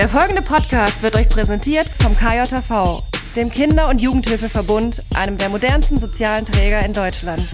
[0.00, 3.02] Der folgende Podcast wird euch präsentiert vom KJV,
[3.36, 7.46] dem Kinder- und Jugendhilfeverbund, einem der modernsten sozialen Träger in Deutschland.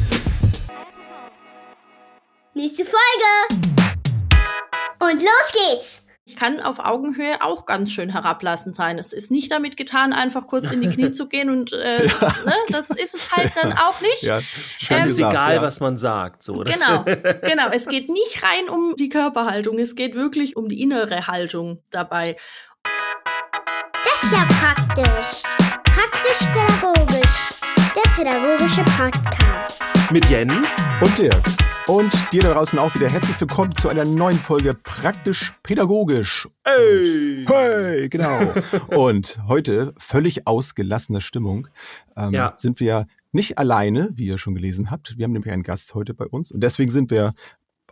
[2.54, 3.64] Nächste Folge!
[5.01, 6.06] Und los geht's!
[6.29, 8.99] Ich kann auf Augenhöhe auch ganz schön herablassend sein.
[8.99, 12.35] Es ist nicht damit getan, einfach kurz in die Knie zu gehen und äh, ja.
[12.45, 14.22] ne, das ist es halt dann auch nicht.
[14.22, 14.41] Ja,
[14.91, 15.63] ähm, ist egal, ja.
[15.63, 16.42] was man sagt.
[16.42, 17.05] So, genau,
[17.42, 17.69] genau.
[17.70, 22.36] Es geht nicht rein um die Körperhaltung, es geht wirklich um die innere Haltung dabei.
[23.92, 25.42] Das ist ja praktisch.
[25.84, 27.50] Praktisch-pädagogisch.
[27.95, 29.83] Der pädagogische Podcast.
[30.11, 31.66] Mit Jens und Dirk.
[31.88, 36.48] Und dir da draußen auch wieder herzlich willkommen zu einer neuen Folge Praktisch Pädagogisch.
[36.64, 37.44] Hey!
[37.46, 38.40] Hey, genau.
[38.88, 41.68] Und heute völlig ausgelassene Stimmung.
[42.16, 42.54] Ähm, ja.
[42.56, 45.16] Sind wir nicht alleine, wie ihr schon gelesen habt.
[45.16, 46.50] Wir haben nämlich einen Gast heute bei uns.
[46.50, 47.34] Und deswegen sind wir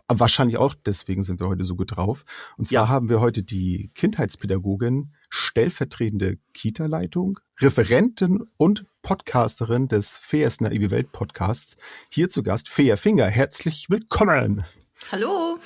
[0.09, 2.25] wahrscheinlich auch deswegen sind wir heute so gut drauf.
[2.57, 2.89] Und zwar ja.
[2.89, 11.77] haben wir heute die Kindheitspädagogin, stellvertretende Kita-Leitung, Referentin und Podcasterin des Feas Naive Welt Podcasts
[12.09, 13.27] hier zu Gast, Fea Finger.
[13.27, 14.65] Herzlich willkommen.
[15.11, 15.59] Hallo.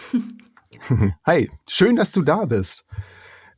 [1.25, 2.83] Hi, schön, dass du da bist.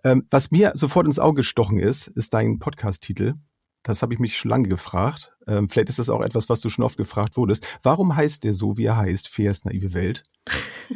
[0.03, 3.33] Ähm, was mir sofort ins Auge gestochen ist, ist dein Podcast-Titel.
[3.81, 5.31] Das habe ich mich schon lange gefragt.
[5.47, 7.65] Ähm, vielleicht ist das auch etwas, was du schon oft gefragt wurdest.
[7.81, 10.21] Warum heißt der so, wie er heißt, Feas Naive Welt?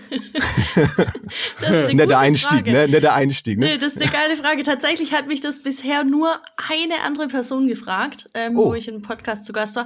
[1.94, 2.88] Netter Einstieg, ne?
[2.88, 3.66] Netter Einstieg, ne?
[3.66, 4.64] Nee, das ist eine geile Frage.
[4.64, 8.70] Tatsächlich hat mich das bisher nur eine andere Person gefragt, ähm, oh.
[8.70, 9.86] wo ich im Podcast zu Gast war.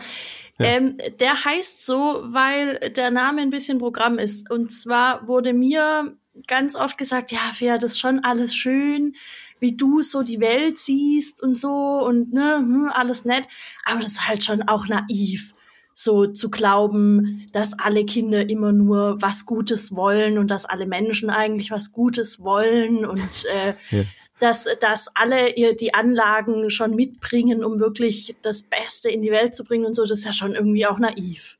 [0.57, 0.65] Ja.
[0.65, 4.49] Ähm, der heißt so, weil der Name ein bisschen Programm ist.
[4.49, 6.15] Und zwar wurde mir
[6.47, 9.15] ganz oft gesagt, ja, Fea, das schon alles schön
[9.59, 13.47] wie du so die Welt siehst und so und ne, hm, alles nett.
[13.85, 15.53] Aber das ist halt schon auch naiv,
[16.01, 21.29] so zu glauben, dass alle Kinder immer nur was Gutes wollen und dass alle Menschen
[21.29, 24.03] eigentlich was Gutes wollen und äh, ja.
[24.39, 29.53] dass, dass alle ihr die Anlagen schon mitbringen, um wirklich das Beste in die Welt
[29.53, 30.03] zu bringen und so.
[30.03, 31.57] Das ist ja schon irgendwie auch naiv.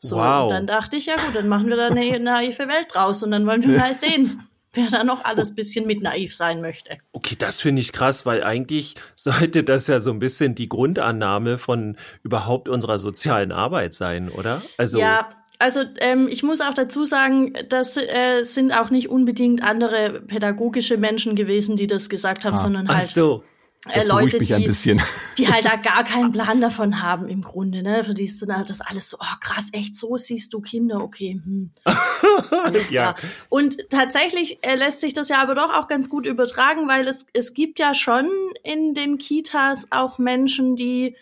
[0.00, 0.44] So, wow.
[0.44, 3.32] und dann dachte ich, ja gut, dann machen wir da eine naive Welt draus und
[3.32, 6.98] dann wollen wir mal sehen, wer da noch alles bisschen mit naiv sein möchte.
[7.12, 11.58] Okay, das finde ich krass, weil eigentlich sollte das ja so ein bisschen die Grundannahme
[11.58, 14.62] von überhaupt unserer sozialen Arbeit sein, oder?
[14.76, 19.62] Also ja, also ähm, ich muss auch dazu sagen, das äh, sind auch nicht unbedingt
[19.62, 22.58] andere pädagogische Menschen gewesen, die das gesagt haben, ah.
[22.58, 23.44] sondern halt Ach so.
[23.86, 28.02] Äh, Leute, die, die halt da gar keinen Plan davon haben im Grunde, ne?
[28.02, 31.00] Für die ist dann halt das alles so, oh krass, echt, so siehst du Kinder,
[31.00, 31.40] okay.
[31.42, 31.70] Hm.
[32.64, 33.12] Alles ja.
[33.12, 33.30] klar.
[33.48, 37.26] Und tatsächlich äh, lässt sich das ja aber doch auch ganz gut übertragen, weil es,
[37.32, 38.28] es gibt ja schon
[38.64, 41.14] in den Kitas auch Menschen, die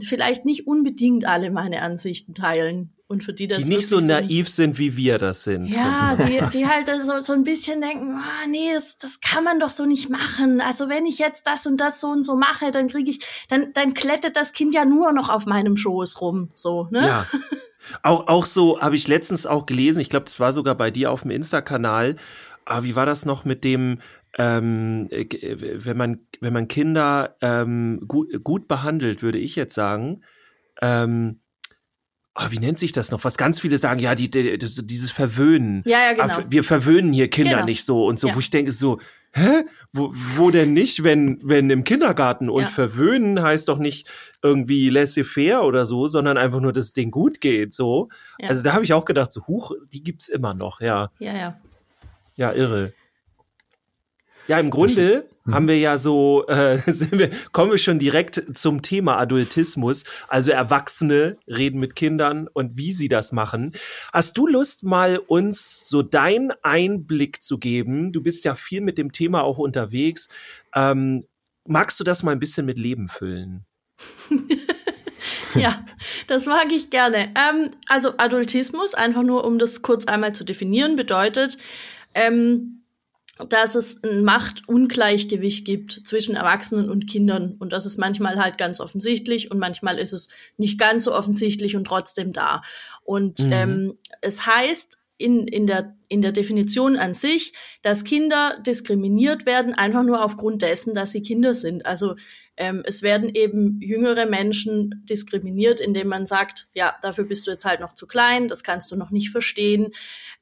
[0.00, 4.48] vielleicht nicht unbedingt alle meine Ansichten teilen und für die das die nicht so naiv
[4.48, 5.66] sind, wie wir das sind.
[5.66, 9.60] Ja, die, die halt so, so ein bisschen denken, oh, nee, das, das kann man
[9.60, 10.60] doch so nicht machen.
[10.60, 13.72] Also wenn ich jetzt das und das so und so mache, dann kriege ich, dann,
[13.74, 17.06] dann klettert das Kind ja nur noch auf meinem Schoß rum, so, ne?
[17.06, 17.26] Ja.
[18.02, 21.10] Auch, auch so habe ich letztens auch gelesen, ich glaube, das war sogar bei dir
[21.10, 22.16] auf dem Insta-Kanal.
[22.64, 23.98] Ah, wie war das noch mit dem,
[24.38, 25.26] ähm, äh,
[25.84, 30.22] wenn man, wenn man Kinder ähm, gut, gut behandelt, würde ich jetzt sagen,
[30.80, 31.40] ähm,
[32.36, 33.24] oh, wie nennt sich das noch?
[33.24, 35.82] Was ganz viele sagen, ja, die, die, dieses Verwöhnen.
[35.86, 36.50] Ja, ja, genau.
[36.50, 37.64] Wir verwöhnen hier Kinder genau.
[37.64, 38.34] nicht so und so, ja.
[38.34, 39.00] wo ich denke so,
[39.32, 39.64] hä?
[39.92, 42.68] Wo, wo denn nicht, wenn, wenn im Kindergarten und ja.
[42.68, 44.08] verwöhnen heißt doch nicht
[44.42, 48.08] irgendwie laissez-faire oder so, sondern einfach nur, dass es denen gut geht, so.
[48.38, 48.48] Ja.
[48.48, 51.10] Also da habe ich auch gedacht, so, huch, die gibt's immer noch, ja.
[51.18, 51.60] Ja, ja.
[52.36, 52.92] Ja, irre.
[54.48, 58.82] Ja, im Grunde haben wir ja so, äh, sind wir, kommen wir schon direkt zum
[58.82, 60.04] Thema Adultismus.
[60.28, 63.72] Also Erwachsene reden mit Kindern und wie sie das machen.
[64.12, 68.12] Hast du Lust, mal uns so deinen Einblick zu geben?
[68.12, 70.28] Du bist ja viel mit dem Thema auch unterwegs.
[70.74, 71.26] Ähm,
[71.66, 73.66] magst du das mal ein bisschen mit Leben füllen?
[75.54, 75.84] ja,
[76.26, 77.34] das mag ich gerne.
[77.34, 81.58] Ähm, also Adultismus, einfach nur um das kurz einmal zu definieren, bedeutet,
[82.14, 82.83] ähm,
[83.48, 87.56] dass es ein Machtungleichgewicht gibt zwischen Erwachsenen und Kindern.
[87.58, 91.74] Und das ist manchmal halt ganz offensichtlich und manchmal ist es nicht ganz so offensichtlich
[91.74, 92.62] und trotzdem da.
[93.02, 93.52] Und mhm.
[93.52, 97.52] ähm, es heißt in, in, der, in der Definition an sich,
[97.82, 101.86] dass Kinder diskriminiert werden, einfach nur aufgrund dessen, dass sie Kinder sind.
[101.86, 102.14] Also
[102.56, 107.64] ähm, es werden eben jüngere Menschen diskriminiert, indem man sagt, ja, dafür bist du jetzt
[107.64, 109.88] halt noch zu klein, das kannst du noch nicht verstehen.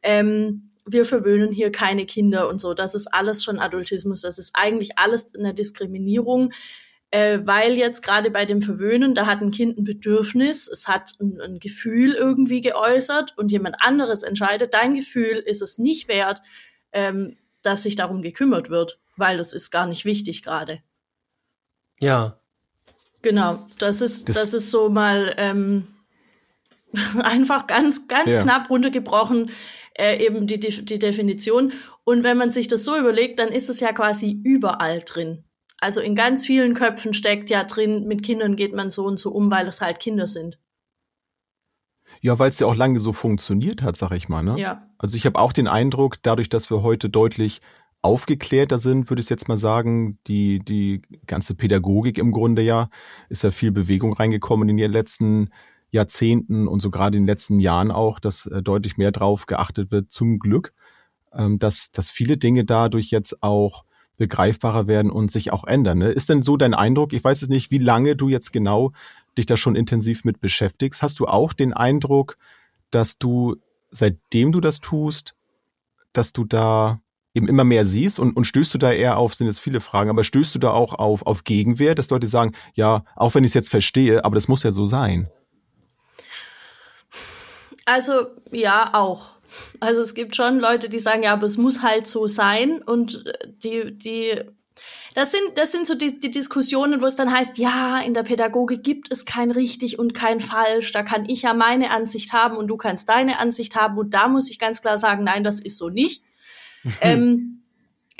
[0.02, 2.74] Ähm, wir verwöhnen hier keine Kinder und so.
[2.74, 4.22] Das ist alles schon Adultismus.
[4.22, 6.52] Das ist eigentlich alles eine Diskriminierung,
[7.10, 11.12] äh, weil jetzt gerade bei dem Verwöhnen, da hat ein Kind ein Bedürfnis, es hat
[11.20, 16.42] ein, ein, Gefühl irgendwie geäußert und jemand anderes entscheidet, dein Gefühl ist es nicht wert,
[16.92, 20.82] ähm, dass sich darum gekümmert wird, weil das ist gar nicht wichtig gerade.
[22.00, 22.38] Ja.
[23.20, 25.86] Genau, das ist, das, das ist so mal ähm,
[27.22, 28.42] einfach ganz, ganz ja.
[28.42, 29.50] knapp runtergebrochen,
[29.94, 31.72] äh, eben die, die, Definition.
[32.04, 35.44] Und wenn man sich das so überlegt, dann ist es ja quasi überall drin.
[35.78, 39.32] Also in ganz vielen Köpfen steckt ja drin, mit Kindern geht man so und so
[39.32, 40.58] um, weil es halt Kinder sind.
[42.20, 44.42] Ja, weil es ja auch lange so funktioniert hat, sag ich mal.
[44.42, 44.58] Ne?
[44.58, 44.88] Ja.
[44.98, 47.60] Also ich habe auch den Eindruck, dadurch, dass wir heute deutlich
[48.00, 52.90] aufgeklärter sind, würde ich jetzt mal sagen, die, die ganze Pädagogik im Grunde ja,
[53.28, 55.50] ist ja viel Bewegung reingekommen in den letzten
[55.92, 59.92] Jahrzehnten und so gerade in den letzten Jahren auch, dass äh, deutlich mehr drauf geachtet
[59.92, 60.72] wird, zum Glück,
[61.32, 63.84] ähm, dass, dass viele Dinge dadurch jetzt auch
[64.16, 65.98] begreifbarer werden und sich auch ändern.
[65.98, 66.08] Ne?
[66.10, 67.12] Ist denn so dein Eindruck?
[67.12, 68.92] Ich weiß jetzt nicht, wie lange du jetzt genau
[69.36, 71.02] dich da schon intensiv mit beschäftigst.
[71.02, 72.36] Hast du auch den Eindruck,
[72.90, 73.56] dass du,
[73.90, 75.34] seitdem du das tust,
[76.12, 77.00] dass du da
[77.34, 80.10] eben immer mehr siehst und, und stößt du da eher auf, sind jetzt viele Fragen,
[80.10, 83.50] aber stößt du da auch auf, auf Gegenwehr, dass Leute sagen, ja, auch wenn ich
[83.50, 85.28] es jetzt verstehe, aber das muss ja so sein?
[87.84, 89.30] Also ja, auch.
[89.80, 93.24] Also es gibt schon Leute, die sagen, ja, aber es muss halt so sein und
[93.62, 94.40] die, die
[95.14, 98.22] das sind, das sind so die, die Diskussionen, wo es dann heißt, ja, in der
[98.22, 100.92] Pädagogik gibt es kein richtig und kein falsch.
[100.92, 103.98] Da kann ich ja meine Ansicht haben und du kannst deine Ansicht haben.
[103.98, 106.22] Und da muss ich ganz klar sagen, nein, das ist so nicht.
[107.02, 107.61] ähm,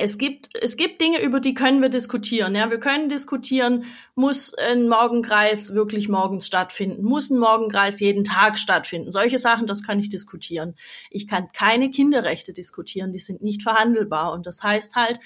[0.03, 2.57] es gibt, es gibt Dinge, über die können wir diskutieren.
[2.57, 3.85] Ja, wir können diskutieren,
[4.17, 7.05] muss ein Morgenkreis wirklich morgens stattfinden?
[7.05, 9.13] Muss ein Morgenkreis jeden Tag stattfinden?
[9.13, 10.75] Solche Sachen, das kann ich diskutieren.
[11.11, 14.33] Ich kann keine Kinderrechte diskutieren, die sind nicht verhandelbar.
[14.33, 15.21] Und das heißt halt,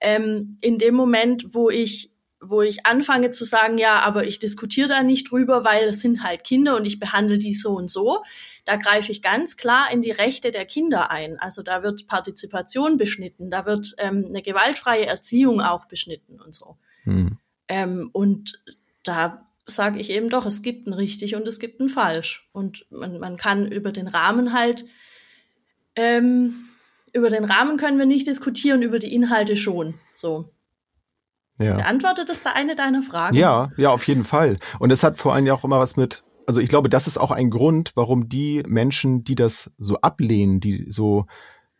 [0.00, 2.10] ähm, in dem Moment, wo ich
[2.50, 6.22] wo ich anfange zu sagen, ja, aber ich diskutiere da nicht drüber, weil es sind
[6.22, 8.22] halt Kinder und ich behandle die so und so,
[8.64, 11.38] da greife ich ganz klar in die Rechte der Kinder ein.
[11.38, 16.76] Also da wird Partizipation beschnitten, da wird ähm, eine gewaltfreie Erziehung auch beschnitten und so.
[17.04, 17.38] Hm.
[17.68, 18.62] Ähm, und
[19.02, 22.48] da sage ich eben doch, es gibt ein richtig und es gibt ein falsch.
[22.52, 24.84] Und man, man kann über den Rahmen halt,
[25.96, 26.68] ähm,
[27.12, 29.94] über den Rahmen können wir nicht diskutieren, über die Inhalte schon.
[30.14, 30.50] So.
[31.58, 31.76] Ja.
[31.76, 33.36] Beantwortet das da eine deiner Fragen?
[33.36, 34.58] Ja, ja, auf jeden Fall.
[34.78, 37.18] Und es hat vor allem ja auch immer was mit, also ich glaube, das ist
[37.18, 41.26] auch ein Grund, warum die Menschen, die das so ablehnen, die so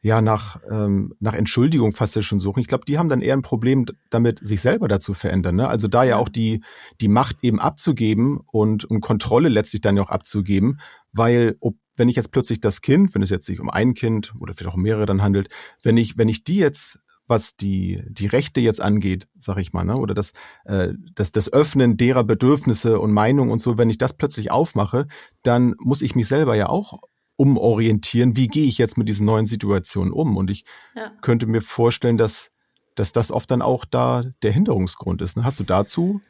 [0.04, 2.60] ja nach ähm, nach Entschuldigung fast schon suchen.
[2.60, 5.56] Ich glaube, die haben dann eher ein Problem damit, sich selber dazu verändern.
[5.56, 5.66] Ne?
[5.66, 6.62] Also da ja auch die
[7.00, 10.78] die Macht eben abzugeben und, und Kontrolle letztlich dann ja auch abzugeben,
[11.12, 14.34] weil ob wenn ich jetzt plötzlich das Kind, wenn es jetzt sich um ein Kind
[14.38, 15.48] oder vielleicht auch um mehrere dann handelt,
[15.82, 19.84] wenn ich wenn ich die jetzt was die, die Rechte jetzt angeht, sag ich mal,
[19.84, 19.96] ne?
[19.96, 20.32] oder das,
[20.64, 25.06] äh, das, das Öffnen derer Bedürfnisse und Meinungen und so, wenn ich das plötzlich aufmache,
[25.42, 27.00] dann muss ich mich selber ja auch
[27.36, 30.36] umorientieren, wie gehe ich jetzt mit diesen neuen Situationen um?
[30.36, 31.10] Und ich ja.
[31.20, 32.52] könnte mir vorstellen, dass,
[32.94, 35.36] dass das oft dann auch da der Hinderungsgrund ist.
[35.36, 35.44] Ne?
[35.44, 36.20] Hast du dazu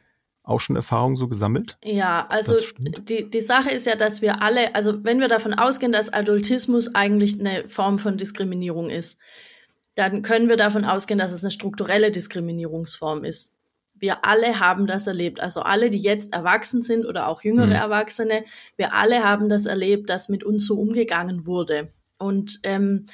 [0.43, 1.77] auch schon Erfahrungen so gesammelt?
[1.83, 5.91] Ja, also die, die Sache ist ja, dass wir alle, also wenn wir davon ausgehen,
[5.91, 9.19] dass Adultismus eigentlich eine Form von Diskriminierung ist,
[9.95, 13.53] dann können wir davon ausgehen, dass es eine strukturelle Diskriminierungsform ist.
[13.97, 15.39] Wir alle haben das erlebt.
[15.39, 17.71] Also alle, die jetzt erwachsen sind oder auch jüngere mhm.
[17.71, 18.43] Erwachsene,
[18.75, 21.93] wir alle haben das erlebt, dass mit uns so umgegangen wurde.
[22.17, 23.05] Und ähm,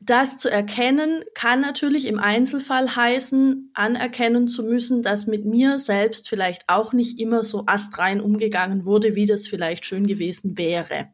[0.00, 6.28] das zu erkennen, kann natürlich im Einzelfall heißen, anerkennen zu müssen, dass mit mir selbst
[6.28, 11.08] vielleicht auch nicht immer so astrein umgegangen wurde, wie das vielleicht schön gewesen wäre.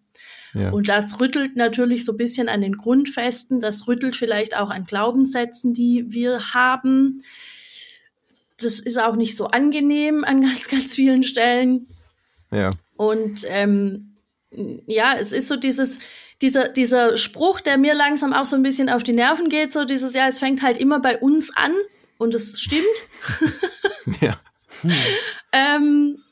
[0.54, 4.84] Und das rüttelt natürlich so ein bisschen an den Grundfesten, das rüttelt vielleicht auch an
[4.84, 7.22] Glaubenssätzen, die wir haben.
[8.58, 11.88] Das ist auch nicht so angenehm an ganz, ganz vielen Stellen.
[12.52, 12.70] Ja.
[12.96, 14.14] Und ähm,
[14.86, 15.98] ja, es ist so dieses,
[16.40, 19.84] dieser, dieser Spruch, der mir langsam auch so ein bisschen auf die Nerven geht, so
[19.84, 21.72] dieses, ja, es fängt halt immer bei uns an
[22.18, 22.82] und es stimmt.
[24.20, 24.40] ja.
[24.82, 24.90] Hm.
[25.52, 26.23] ähm,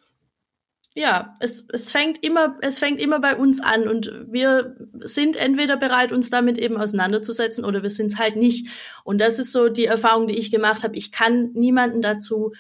[0.95, 5.77] ja, es, es fängt immer, es fängt immer bei uns an und wir sind entweder
[5.77, 8.69] bereit, uns damit eben auseinanderzusetzen oder wir sind es halt nicht.
[9.05, 10.97] Und das ist so die Erfahrung, die ich gemacht habe.
[10.97, 12.53] Ich kann niemanden dazu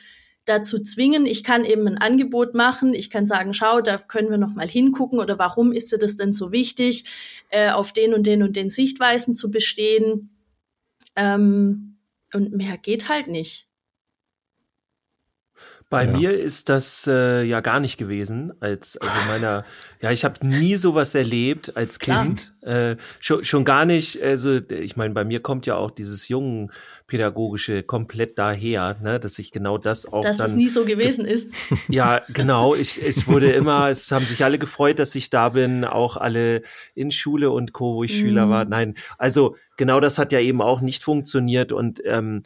[0.44, 1.26] dazu zwingen.
[1.26, 2.94] Ich kann eben ein Angebot machen.
[2.94, 6.16] Ich kann sagen, schau, da können wir noch mal hingucken oder warum ist dir das
[6.16, 7.04] denn so wichtig,
[7.50, 10.30] äh, auf den und den und den Sichtweisen zu bestehen.
[11.14, 11.98] Ähm,
[12.32, 13.68] und mehr geht halt nicht.
[15.92, 16.10] Bei ja.
[16.10, 18.54] mir ist das äh, ja gar nicht gewesen.
[18.60, 19.66] Als also meiner,
[20.00, 22.50] ja, ich habe nie sowas erlebt als Kind.
[22.62, 24.22] Äh, schon, schon gar nicht.
[24.22, 26.70] Also ich meine, bei mir kommt ja auch dieses jungen
[27.08, 31.26] pädagogische komplett daher, ne, dass ich genau das auch dass dann, es nie so gewesen
[31.26, 31.52] ist.
[31.90, 32.74] Ja, genau.
[32.74, 36.62] Ich, ich wurde immer, es haben sich alle gefreut, dass ich da bin, auch alle
[36.94, 38.20] in Schule und Co, wo ich mhm.
[38.20, 38.64] Schüler war.
[38.64, 42.44] Nein, also genau das hat ja eben auch nicht funktioniert und ähm,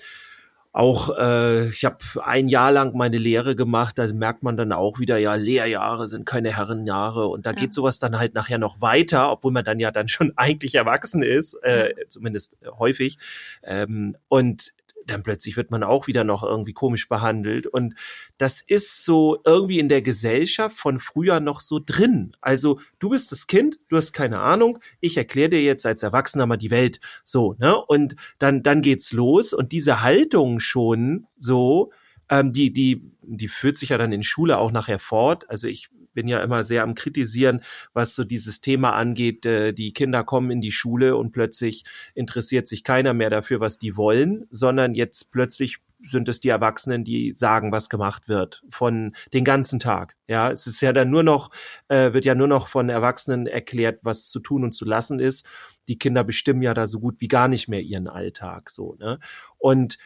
[0.76, 4.98] auch äh, ich habe ein Jahr lang meine Lehre gemacht, da merkt man dann auch
[4.98, 7.56] wieder, ja, Lehrjahre sind keine Herrenjahre und da ja.
[7.56, 11.22] geht sowas dann halt nachher noch weiter, obwohl man dann ja dann schon eigentlich erwachsen
[11.22, 13.16] ist, äh, zumindest häufig.
[13.62, 14.74] Ähm, und
[15.06, 17.66] dann plötzlich wird man auch wieder noch irgendwie komisch behandelt.
[17.66, 17.94] Und
[18.38, 22.32] das ist so irgendwie in der Gesellschaft von früher noch so drin.
[22.40, 26.46] Also du bist das Kind, du hast keine Ahnung, ich erkläre dir jetzt als Erwachsener
[26.46, 27.00] mal die Welt.
[27.22, 27.76] So, ne?
[27.76, 29.52] Und dann, dann geht's los.
[29.52, 31.92] Und diese Haltung schon so,
[32.28, 35.48] ähm, die, die, die führt sich ja dann in Schule auch nachher fort.
[35.48, 37.60] Also ich bin ja immer sehr am Kritisieren,
[37.92, 39.46] was so dieses Thema angeht.
[39.46, 41.84] Äh, die Kinder kommen in die Schule und plötzlich
[42.16, 47.04] interessiert sich keiner mehr dafür, was die wollen, sondern jetzt plötzlich sind es die Erwachsenen,
[47.04, 50.16] die sagen, was gemacht wird von den ganzen Tag.
[50.26, 51.50] Ja, es ist ja dann nur noch,
[51.88, 55.46] äh, wird ja nur noch von Erwachsenen erklärt, was zu tun und zu lassen ist.
[55.88, 59.18] Die Kinder bestimmen ja da so gut wie gar nicht mehr ihren Alltag, so, ne?
[59.58, 59.98] Und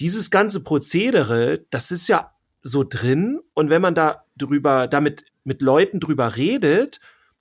[0.00, 2.32] dieses ganze Prozedere, das ist ja
[2.62, 3.40] so drin.
[3.54, 7.00] Und wenn man da drüber, damit mit Leuten drüber redet,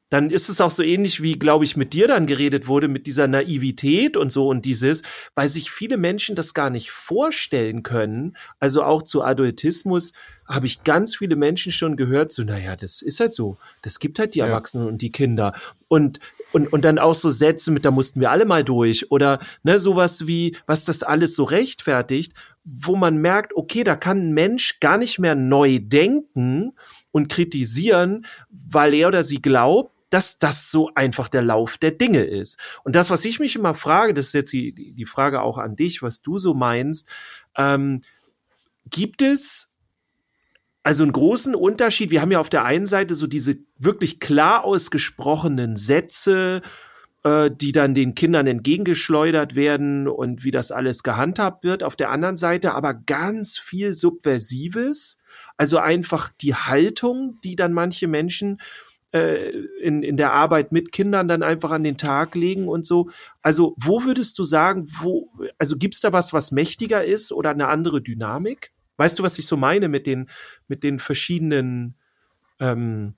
[0.10, 3.08] dann ist es auch so ähnlich wie, glaube ich, mit dir dann geredet wurde, mit
[3.08, 5.02] dieser Naivität und so und dieses,
[5.34, 8.38] weil sich viele Menschen das gar nicht vorstellen können.
[8.60, 10.14] Also auch zu Adultismus
[10.48, 13.58] habe ich ganz viele Menschen schon gehört, so, naja, das ist halt so.
[13.82, 14.46] Das gibt halt die ja.
[14.46, 15.54] Erwachsenen und die Kinder.
[15.88, 16.20] Und,
[16.52, 19.12] und, und dann auch so Sätze mit, da mussten wir alle mal durch.
[19.12, 22.34] Oder ne, sowas wie, was das alles so rechtfertigt,
[22.64, 26.74] wo man merkt, okay, da kann ein Mensch gar nicht mehr neu denken
[27.16, 32.26] und kritisieren, weil er oder sie glaubt, dass das so einfach der Lauf der Dinge
[32.26, 32.60] ist.
[32.84, 35.78] Und das, was ich mich immer frage, das ist jetzt die, die Frage auch an
[35.78, 37.08] dich, was du so meinst,
[37.56, 38.02] ähm,
[38.90, 39.72] gibt es
[40.84, 42.12] also einen großen Unterschied?
[42.12, 46.64] Wir haben ja auf der einen Seite so diese wirklich klar ausgesprochenen Sätze,
[47.24, 51.82] äh, die dann den Kindern entgegengeschleudert werden und wie das alles gehandhabt wird.
[51.82, 55.22] Auf der anderen Seite aber ganz viel Subversives,
[55.58, 58.60] also einfach die Haltung, die dann manche Menschen
[59.16, 59.52] äh,
[59.82, 63.10] in, in der Arbeit mit Kindern dann einfach an den Tag legen und so.
[63.42, 67.70] Also wo würdest du sagen, wo, also gibt's da was, was mächtiger ist oder eine
[67.70, 68.74] andere Dynamik?
[68.98, 70.30] Weißt du, was ich so meine mit den,
[70.68, 71.96] mit den verschiedenen,
[72.60, 73.16] ähm,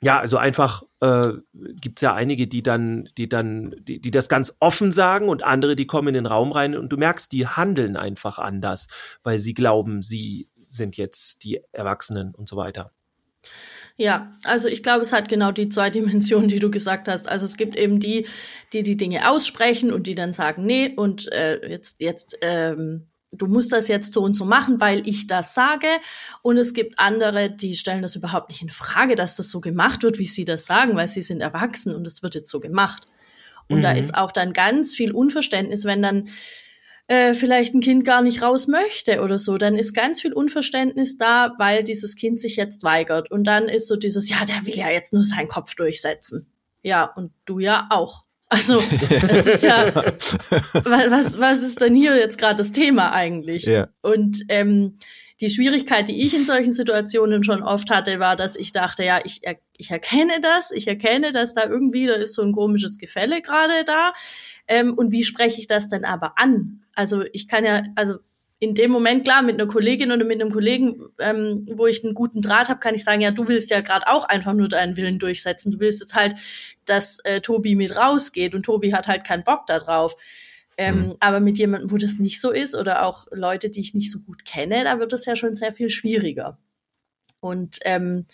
[0.00, 1.32] ja, also einfach äh,
[1.80, 5.74] gibt ja einige, die dann, die dann, die, die das ganz offen sagen und andere,
[5.74, 8.86] die kommen in den Raum rein und du merkst, die handeln einfach anders,
[9.24, 10.46] weil sie glauben, sie
[10.78, 12.92] sind jetzt die Erwachsenen und so weiter.
[14.00, 17.28] Ja, also ich glaube, es hat genau die zwei Dimensionen, die du gesagt hast.
[17.28, 18.26] Also es gibt eben die,
[18.72, 23.46] die die Dinge aussprechen und die dann sagen, nee, und äh, jetzt, jetzt, ähm, du
[23.46, 25.88] musst das jetzt so und so machen, weil ich das sage.
[26.42, 30.02] Und es gibt andere, die stellen das überhaupt nicht in Frage, dass das so gemacht
[30.04, 33.06] wird, wie sie das sagen, weil sie sind erwachsen und es wird jetzt so gemacht.
[33.68, 33.82] Und mhm.
[33.82, 36.28] da ist auch dann ganz viel Unverständnis, wenn dann
[37.08, 41.16] äh, vielleicht ein Kind gar nicht raus möchte oder so, dann ist ganz viel Unverständnis
[41.16, 43.30] da, weil dieses Kind sich jetzt weigert.
[43.30, 46.46] Und dann ist so dieses, ja, der will ja jetzt nur seinen Kopf durchsetzen.
[46.82, 48.24] Ja, und du ja auch.
[48.50, 48.82] Also,
[49.28, 53.64] es ist ja, was, was ist denn hier jetzt gerade das Thema eigentlich?
[53.64, 53.88] Ja.
[54.02, 54.98] Und ähm,
[55.40, 59.20] die Schwierigkeit, die ich in solchen Situationen schon oft hatte, war, dass ich dachte, ja,
[59.24, 59.42] ich,
[59.76, 63.84] ich erkenne das, ich erkenne, dass da irgendwie, da ist so ein komisches Gefälle gerade
[63.86, 64.12] da.
[64.66, 66.82] Ähm, und wie spreche ich das denn aber an?
[66.98, 68.16] Also ich kann ja, also
[68.58, 72.12] in dem Moment, klar, mit einer Kollegin oder mit einem Kollegen, ähm, wo ich einen
[72.12, 74.96] guten Draht habe, kann ich sagen, ja, du willst ja gerade auch einfach nur deinen
[74.96, 75.70] Willen durchsetzen.
[75.70, 76.34] Du willst jetzt halt,
[76.86, 80.16] dass äh, Tobi mit rausgeht und Tobi hat halt keinen Bock da drauf.
[80.76, 81.16] Ähm, mhm.
[81.20, 84.18] Aber mit jemandem, wo das nicht so ist oder auch Leute, die ich nicht so
[84.18, 86.58] gut kenne, da wird es ja schon sehr viel schwieriger.
[87.38, 88.26] Und ähm,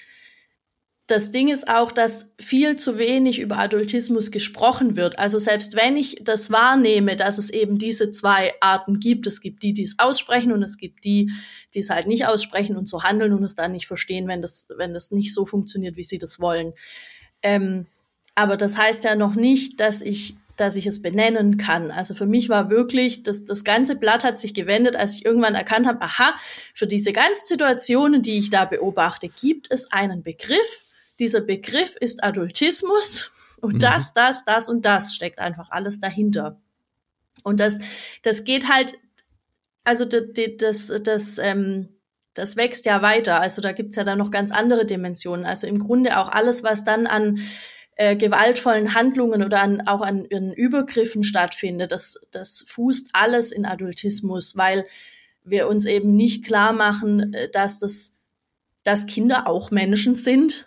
[1.06, 5.18] das Ding ist auch, dass viel zu wenig über Adultismus gesprochen wird.
[5.18, 9.62] Also selbst wenn ich das wahrnehme, dass es eben diese zwei Arten gibt, es gibt
[9.62, 11.30] die, die es aussprechen und es gibt die,
[11.74, 14.68] die es halt nicht aussprechen und so handeln und es dann nicht verstehen, wenn das,
[14.76, 16.72] wenn das nicht so funktioniert, wie sie das wollen.
[17.42, 17.86] Ähm,
[18.34, 21.90] aber das heißt ja noch nicht, dass ich dass ich es benennen kann.
[21.90, 25.56] Also für mich war wirklich, das, das ganze Blatt hat sich gewendet, als ich irgendwann
[25.56, 26.32] erkannt habe, aha,
[26.72, 30.83] für diese ganzen Situationen, die ich da beobachte, gibt es einen Begriff,
[31.18, 33.30] dieser Begriff ist Adultismus
[33.60, 33.78] und mhm.
[33.78, 36.60] das, das, das und das steckt einfach alles dahinter.
[37.42, 37.78] Und das,
[38.22, 38.98] das geht halt,
[39.84, 40.22] also das,
[40.58, 41.88] das, das ähm,
[42.34, 43.40] das wächst ja weiter.
[43.40, 45.46] Also da gibt's ja dann noch ganz andere Dimensionen.
[45.46, 47.38] Also im Grunde auch alles, was dann an
[47.96, 53.64] äh, gewaltvollen Handlungen oder an, auch an, an Übergriffen stattfindet, das, das fußt alles in
[53.64, 54.84] Adultismus, weil
[55.44, 58.12] wir uns eben nicht klar machen, äh, dass das,
[58.82, 60.66] dass Kinder auch Menschen sind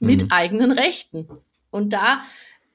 [0.00, 0.32] mit mhm.
[0.32, 1.28] eigenen Rechten.
[1.70, 2.22] Und da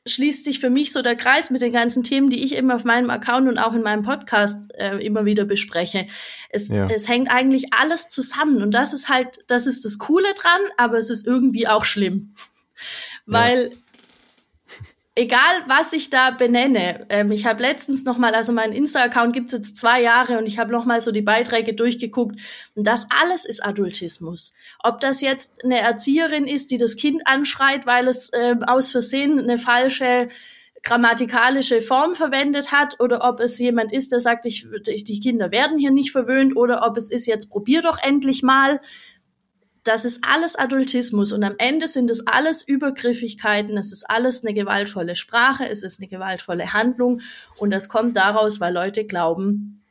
[0.07, 2.83] schließt sich für mich so der Kreis mit den ganzen Themen, die ich eben auf
[2.83, 6.07] meinem Account und auch in meinem Podcast äh, immer wieder bespreche.
[6.49, 6.87] Es, ja.
[6.87, 10.97] es hängt eigentlich alles zusammen und das ist halt, das ist das Coole dran, aber
[10.97, 12.35] es ist irgendwie auch schlimm.
[13.25, 13.77] Weil ja
[15.15, 19.53] egal was ich da benenne, ähm, ich habe letztens noch mal, also mein Insta-Account gibt's
[19.53, 22.39] jetzt zwei Jahre und ich habe noch mal so die Beiträge durchgeguckt
[22.75, 24.53] und das alles ist Adultismus.
[24.83, 29.39] Ob das jetzt eine Erzieherin ist, die das Kind anschreit, weil es äh, aus Versehen
[29.39, 30.27] eine falsche
[30.83, 35.79] grammatikalische Form verwendet hat oder ob es jemand ist, der sagt, ich, die Kinder werden
[35.79, 38.79] hier nicht verwöhnt oder ob es ist jetzt probier doch endlich mal
[39.85, 44.55] das ist alles Adultismus und am Ende sind es alles Übergriffigkeiten, es ist alles eine
[44.55, 47.21] gewaltvolle Sprache, es ist eine gewaltvolle Handlung
[47.59, 49.83] und das kommt daraus, weil Leute glauben,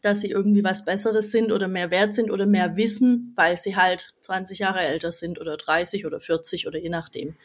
[0.00, 3.76] dass sie irgendwie was Besseres sind oder mehr wert sind oder mehr wissen, weil sie
[3.76, 7.36] halt 20 Jahre älter sind oder 30 oder 40 oder je nachdem.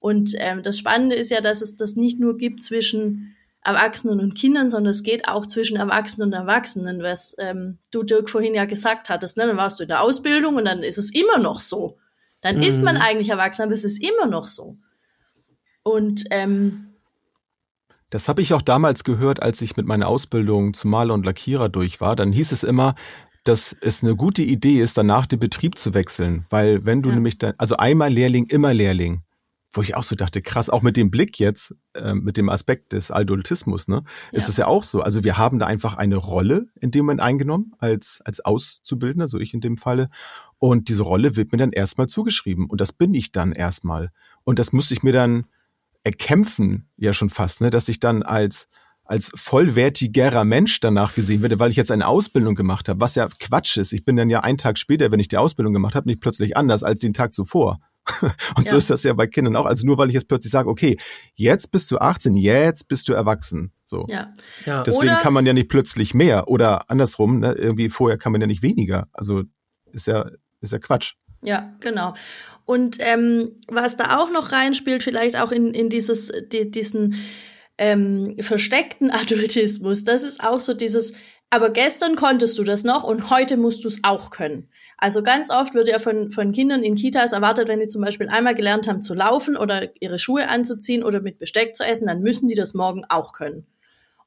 [0.00, 4.34] Und ähm, das Spannende ist ja, dass es das nicht nur gibt zwischen Erwachsenen und
[4.34, 8.64] Kindern, sondern es geht auch zwischen Erwachsenen und Erwachsenen, was ähm, du Dirk vorhin ja
[8.64, 9.36] gesagt hattest.
[9.36, 9.46] Ne?
[9.46, 11.98] Dann warst du in der Ausbildung und dann ist es immer noch so.
[12.40, 12.62] Dann mhm.
[12.62, 13.02] ist man mhm.
[13.02, 14.78] eigentlich erwachsen, aber es ist immer noch so.
[15.84, 16.88] Und ähm,
[18.10, 21.68] das habe ich auch damals gehört, als ich mit meiner Ausbildung zum Maler und Lackierer
[21.68, 22.16] durch war.
[22.16, 22.94] Dann hieß es immer,
[23.44, 26.46] dass es eine gute Idee ist, danach den Betrieb zu wechseln.
[26.50, 27.14] Weil wenn du ja.
[27.14, 29.22] nämlich, dann, also einmal Lehrling, immer Lehrling
[29.72, 32.92] wo ich auch so dachte, krass, auch mit dem Blick jetzt, äh, mit dem Aspekt
[32.92, 34.38] des Adultismus, ne, ja.
[34.38, 35.00] ist es ja auch so.
[35.00, 39.38] Also wir haben da einfach eine Rolle in dem Moment eingenommen, als, als Auszubildender, so
[39.38, 40.10] ich in dem Falle.
[40.58, 42.66] Und diese Rolle wird mir dann erstmal zugeschrieben.
[42.66, 44.10] Und das bin ich dann erstmal.
[44.44, 45.46] Und das muss ich mir dann
[46.04, 48.68] erkämpfen, ja schon fast, ne, dass ich dann als,
[49.04, 53.26] als vollwertigerer Mensch danach gesehen werde, weil ich jetzt eine Ausbildung gemacht habe, was ja
[53.38, 53.92] Quatsch ist.
[53.92, 56.56] Ich bin dann ja einen Tag später, wenn ich die Ausbildung gemacht habe, nicht plötzlich
[56.56, 57.80] anders als den Tag zuvor.
[58.56, 58.70] Und ja.
[58.70, 59.66] so ist das ja bei Kindern auch.
[59.66, 60.98] Also nur weil ich jetzt plötzlich sage, okay,
[61.34, 63.72] jetzt bist du 18, jetzt bist du erwachsen.
[63.84, 64.04] So.
[64.08, 64.32] Ja.
[64.66, 64.82] ja.
[64.82, 68.40] Deswegen oder kann man ja nicht plötzlich mehr oder andersrum, ne, irgendwie vorher kann man
[68.40, 69.08] ja nicht weniger.
[69.12, 69.42] Also
[69.92, 71.14] ist ja, ist ja Quatsch.
[71.42, 72.14] Ja, genau.
[72.64, 77.16] Und ähm, was da auch noch reinspielt, vielleicht auch in, in dieses, die, diesen
[77.78, 81.12] ähm, versteckten Adultismus, das ist auch so dieses,
[81.50, 84.68] aber gestern konntest du das noch und heute musst du es auch können.
[84.98, 88.28] Also ganz oft wird ja von, von Kindern in Kitas erwartet, wenn die zum Beispiel
[88.28, 92.22] einmal gelernt haben zu laufen oder ihre Schuhe anzuziehen oder mit Besteck zu essen, dann
[92.22, 93.66] müssen die das morgen auch können.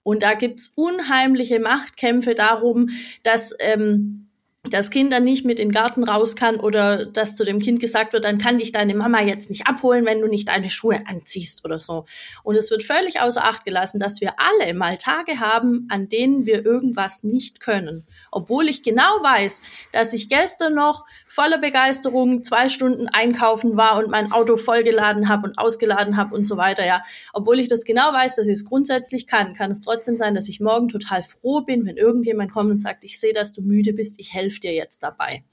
[0.04, 2.90] Und da gibt's unheimliche Machtkämpfe darum,
[3.24, 4.26] dass ähm,
[4.70, 7.80] das Kind dann nicht mit in den Garten raus kann oder dass zu dem Kind
[7.80, 11.02] gesagt wird, dann kann dich deine Mama jetzt nicht abholen, wenn du nicht deine Schuhe
[11.08, 12.06] anziehst oder so.
[12.44, 16.46] Und es wird völlig außer Acht gelassen, dass wir alle mal Tage haben, an denen
[16.46, 18.06] wir irgendwas nicht können.
[18.36, 19.62] Obwohl ich genau weiß,
[19.94, 25.48] dass ich gestern noch voller Begeisterung zwei Stunden einkaufen war und mein Auto vollgeladen habe
[25.48, 27.02] und ausgeladen habe und so weiter, ja.
[27.32, 30.50] Obwohl ich das genau weiß, dass ich es grundsätzlich kann, kann es trotzdem sein, dass
[30.50, 33.94] ich morgen total froh bin, wenn irgendjemand kommt und sagt, ich sehe, dass du müde
[33.94, 35.46] bist, ich helfe dir jetzt dabei.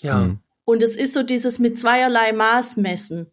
[0.00, 0.24] Ja.
[0.24, 0.40] Mhm.
[0.64, 3.30] Und es ist so dieses mit zweierlei Maß messen.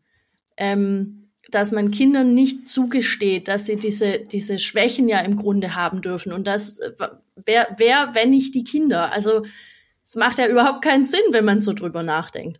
[0.57, 6.01] Ähm, dass man Kindern nicht zugesteht, dass sie diese, diese Schwächen ja im Grunde haben
[6.01, 6.31] dürfen.
[6.33, 6.91] Und das, äh,
[7.35, 9.11] wer, wer, wenn nicht die Kinder?
[9.11, 9.43] Also,
[10.03, 12.59] es macht ja überhaupt keinen Sinn, wenn man so drüber nachdenkt.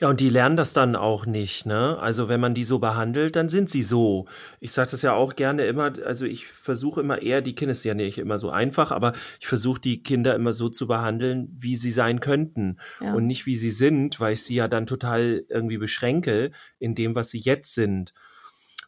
[0.00, 1.98] Ja, und die lernen das dann auch nicht, ne?
[1.98, 4.26] Also wenn man die so behandelt, dann sind sie so.
[4.60, 7.84] Ich sage das ja auch gerne immer, also ich versuche immer eher, die Kinder ist
[7.84, 11.76] ja nicht immer so einfach, aber ich versuche die Kinder immer so zu behandeln, wie
[11.76, 13.14] sie sein könnten ja.
[13.14, 17.14] und nicht wie sie sind, weil ich sie ja dann total irgendwie beschränke in dem,
[17.14, 18.12] was sie jetzt sind.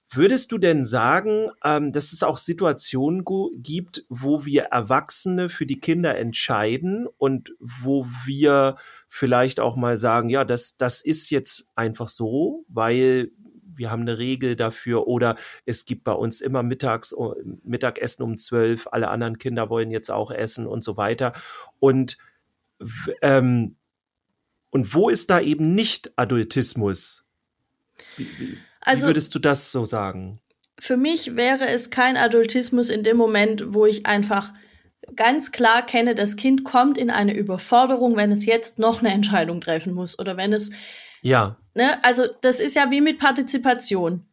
[0.08, 3.24] Würdest du denn sagen, ähm, dass es auch Situationen
[3.56, 8.76] gibt, wo wir Erwachsene für die Kinder entscheiden und wo wir
[9.08, 13.30] vielleicht auch mal sagen, ja, das, das ist jetzt einfach so, weil
[13.76, 17.14] wir haben eine Regel dafür oder es gibt bei uns immer mittags
[17.62, 21.32] Mittagessen um zwölf, alle anderen Kinder wollen jetzt auch essen und so weiter.
[21.78, 22.16] Und
[23.22, 23.76] ähm,
[24.70, 27.26] und wo ist da eben nicht Adultismus?
[28.16, 30.40] Wie, wie, also, Wie würdest du das so sagen?
[30.78, 34.52] Für mich wäre es kein Adultismus in dem Moment, wo ich einfach
[35.14, 39.60] ganz klar kenne, das Kind kommt in eine Überforderung, wenn es jetzt noch eine Entscheidung
[39.60, 40.70] treffen muss oder wenn es
[41.22, 41.56] ja.
[41.74, 44.26] Ne, also das ist ja wie mit Partizipation.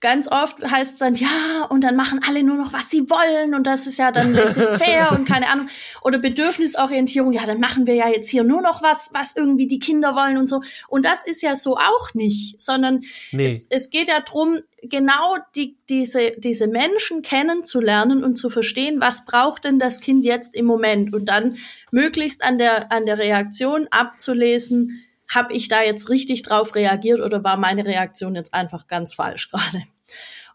[0.00, 3.54] Ganz oft heißt es dann, ja, und dann machen alle nur noch, was sie wollen
[3.54, 4.34] und das ist ja dann
[4.78, 5.68] fair und keine Ahnung.
[6.02, 9.80] Oder Bedürfnisorientierung, ja, dann machen wir ja jetzt hier nur noch was, was irgendwie die
[9.80, 10.62] Kinder wollen und so.
[10.88, 13.00] Und das ist ja so auch nicht, sondern
[13.32, 13.46] nee.
[13.46, 19.24] es, es geht ja drum genau die, diese, diese Menschen kennenzulernen und zu verstehen, was
[19.24, 21.56] braucht denn das Kind jetzt im Moment und dann
[21.90, 27.44] möglichst an der, an der Reaktion abzulesen, habe ich da jetzt richtig drauf reagiert oder
[27.44, 29.84] war meine Reaktion jetzt einfach ganz falsch gerade?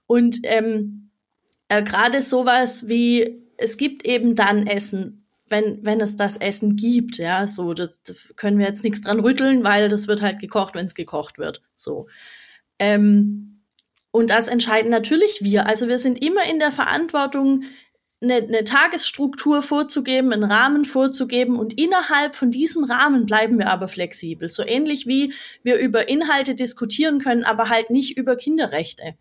[0.07, 1.09] Und ähm,
[1.69, 7.17] äh, gerade sowas wie, es gibt eben dann Essen, wenn, wenn es das Essen gibt,
[7.17, 8.01] ja, so, das,
[8.35, 11.61] können wir jetzt nichts dran rütteln, weil das wird halt gekocht, wenn es gekocht wird,
[11.75, 12.07] so.
[12.79, 13.61] Ähm,
[14.11, 15.65] und das entscheiden natürlich wir.
[15.65, 17.63] Also wir sind immer in der Verantwortung,
[18.23, 23.87] eine, eine Tagesstruktur vorzugeben, einen Rahmen vorzugeben und innerhalb von diesem Rahmen bleiben wir aber
[23.87, 24.49] flexibel.
[24.49, 29.15] So ähnlich wie wir über Inhalte diskutieren können, aber halt nicht über Kinderrechte.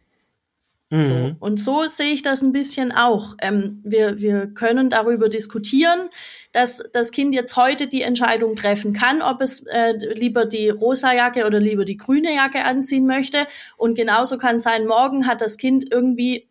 [0.93, 1.03] Mhm.
[1.03, 1.37] So.
[1.41, 3.35] Und so sehe ich das ein bisschen auch.
[3.41, 6.11] Ähm, wir, wir können darüber diskutieren,
[6.53, 11.15] dass das Kind jetzt heute die Entscheidung treffen kann, ob es äh, lieber die rosa
[11.15, 13.47] Jacke oder lieber die grüne Jacke anziehen möchte.
[13.79, 16.47] Und genauso kann sein, morgen hat das Kind irgendwie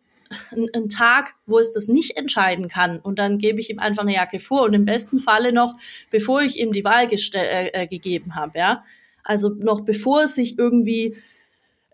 [0.50, 4.14] einen Tag, wo es das nicht entscheiden kann und dann gebe ich ihm einfach eine
[4.14, 5.74] Jacke vor und im besten Falle noch,
[6.10, 8.84] bevor ich ihm die Wahl äh, äh, gegeben habe, ja.
[9.24, 11.16] Also noch bevor es sich irgendwie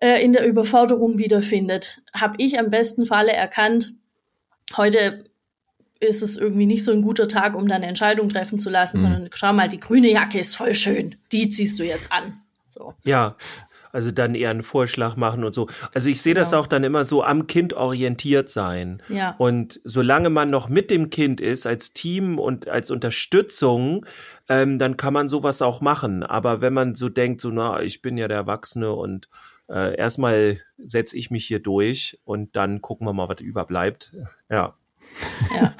[0.00, 3.94] äh, in der Überforderung wiederfindet, habe ich am besten Falle erkannt,
[4.76, 5.24] heute
[6.00, 8.98] ist es irgendwie nicht so ein guter Tag, um dann eine Entscheidung treffen zu lassen,
[8.98, 9.00] mhm.
[9.00, 12.40] sondern schau mal, die grüne Jacke ist voll schön, die ziehst du jetzt an.
[12.70, 12.94] So.
[13.02, 13.36] Ja,
[13.92, 15.68] also dann eher einen Vorschlag machen und so.
[15.94, 16.42] Also ich sehe genau.
[16.42, 19.02] das auch dann immer so am Kind orientiert sein.
[19.08, 19.34] Ja.
[19.38, 24.06] Und solange man noch mit dem Kind ist, als Team und als Unterstützung,
[24.48, 26.22] ähm, dann kann man sowas auch machen.
[26.22, 29.28] Aber wenn man so denkt, so, na, ich bin ja der Erwachsene und
[29.68, 34.14] äh, erstmal setze ich mich hier durch und dann gucken wir mal, was überbleibt.
[34.50, 34.74] Ja.
[35.54, 35.74] ja.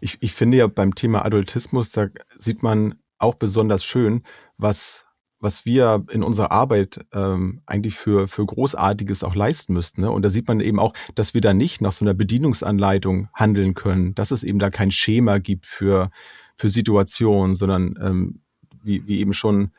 [0.00, 4.22] Ich, ich finde ja beim Thema Adultismus, da sieht man auch besonders schön,
[4.58, 5.05] was
[5.46, 10.00] was wir in unserer Arbeit ähm, eigentlich für, für Großartiges auch leisten müssten.
[10.00, 10.10] Ne?
[10.10, 13.74] Und da sieht man eben auch, dass wir da nicht nach so einer Bedienungsanleitung handeln
[13.74, 16.10] können, dass es eben da kein Schema gibt für,
[16.56, 18.40] für Situationen, sondern ähm,
[18.82, 19.70] wie, wie eben schon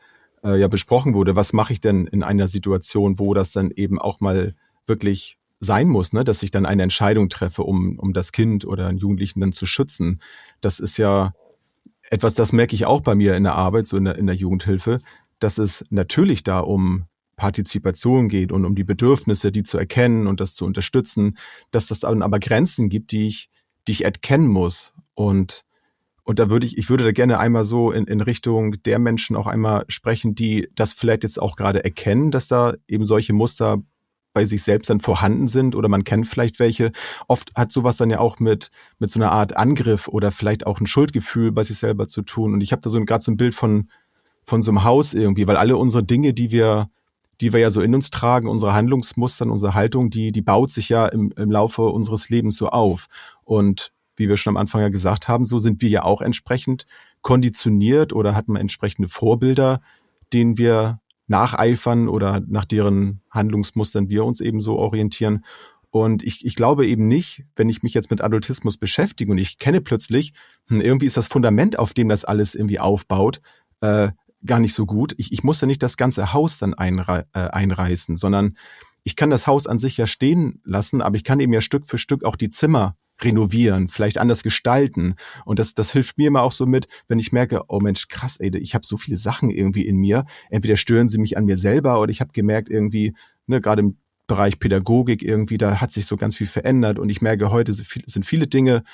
[0.42, 3.98] äh, ja besprochen wurde, was mache ich denn in einer Situation, wo das dann eben
[3.98, 4.54] auch mal
[4.86, 6.24] wirklich sein muss, ne?
[6.24, 9.66] dass ich dann eine Entscheidung treffe, um, um das Kind oder einen Jugendlichen dann zu
[9.66, 10.20] schützen.
[10.62, 11.34] Das ist ja
[12.10, 14.36] etwas, das merke ich auch bei mir in der Arbeit, so in der, in der
[14.36, 15.00] Jugendhilfe,
[15.38, 20.40] dass es natürlich da um Partizipation geht und um die Bedürfnisse, die zu erkennen und
[20.40, 21.38] das zu unterstützen,
[21.70, 23.48] dass das dann aber Grenzen gibt, die ich,
[23.86, 24.92] die ich erkennen muss.
[25.14, 25.64] Und,
[26.24, 29.36] und da würde ich, ich würde da gerne einmal so in, in Richtung der Menschen
[29.36, 33.78] auch einmal sprechen, die das vielleicht jetzt auch gerade erkennen, dass da eben solche Muster
[34.34, 36.92] bei sich selbst dann vorhanden sind oder man kennt vielleicht welche.
[37.28, 40.80] Oft hat sowas dann ja auch mit, mit so einer Art Angriff oder vielleicht auch
[40.80, 42.52] ein Schuldgefühl bei sich selber zu tun.
[42.52, 43.88] Und ich habe da so gerade so ein Bild von,
[44.48, 46.88] von so einem Haus irgendwie, weil alle unsere Dinge, die wir,
[47.40, 50.88] die wir ja so in uns tragen, unsere Handlungsmuster, unsere Haltung, die, die baut sich
[50.88, 53.06] ja im, im Laufe unseres Lebens so auf.
[53.44, 56.86] Und wie wir schon am Anfang ja gesagt haben, so sind wir ja auch entsprechend
[57.22, 59.80] konditioniert oder hatten wir entsprechende Vorbilder,
[60.32, 65.44] denen wir nacheifern oder nach deren Handlungsmustern wir uns eben so orientieren.
[65.90, 69.58] Und ich, ich glaube eben nicht, wenn ich mich jetzt mit Adultismus beschäftige und ich
[69.58, 70.32] kenne plötzlich,
[70.68, 73.40] hm, irgendwie ist das Fundament, auf dem das alles irgendwie aufbaut,
[73.80, 74.08] äh,
[74.44, 75.14] gar nicht so gut.
[75.16, 78.56] Ich, ich muss ja nicht das ganze Haus dann einre äh, einreißen, sondern
[79.04, 81.86] ich kann das Haus an sich ja stehen lassen, aber ich kann eben ja Stück
[81.86, 85.16] für Stück auch die Zimmer renovieren, vielleicht anders gestalten.
[85.44, 88.36] Und das, das hilft mir immer auch so mit, wenn ich merke, oh Mensch, krass,
[88.38, 90.24] ey, ich habe so viele Sachen irgendwie in mir.
[90.50, 93.14] Entweder stören sie mich an mir selber oder ich habe gemerkt, irgendwie,
[93.46, 93.96] ne, gerade im
[94.26, 98.26] Bereich Pädagogik irgendwie, da hat sich so ganz viel verändert und ich merke, heute sind
[98.26, 98.84] viele Dinge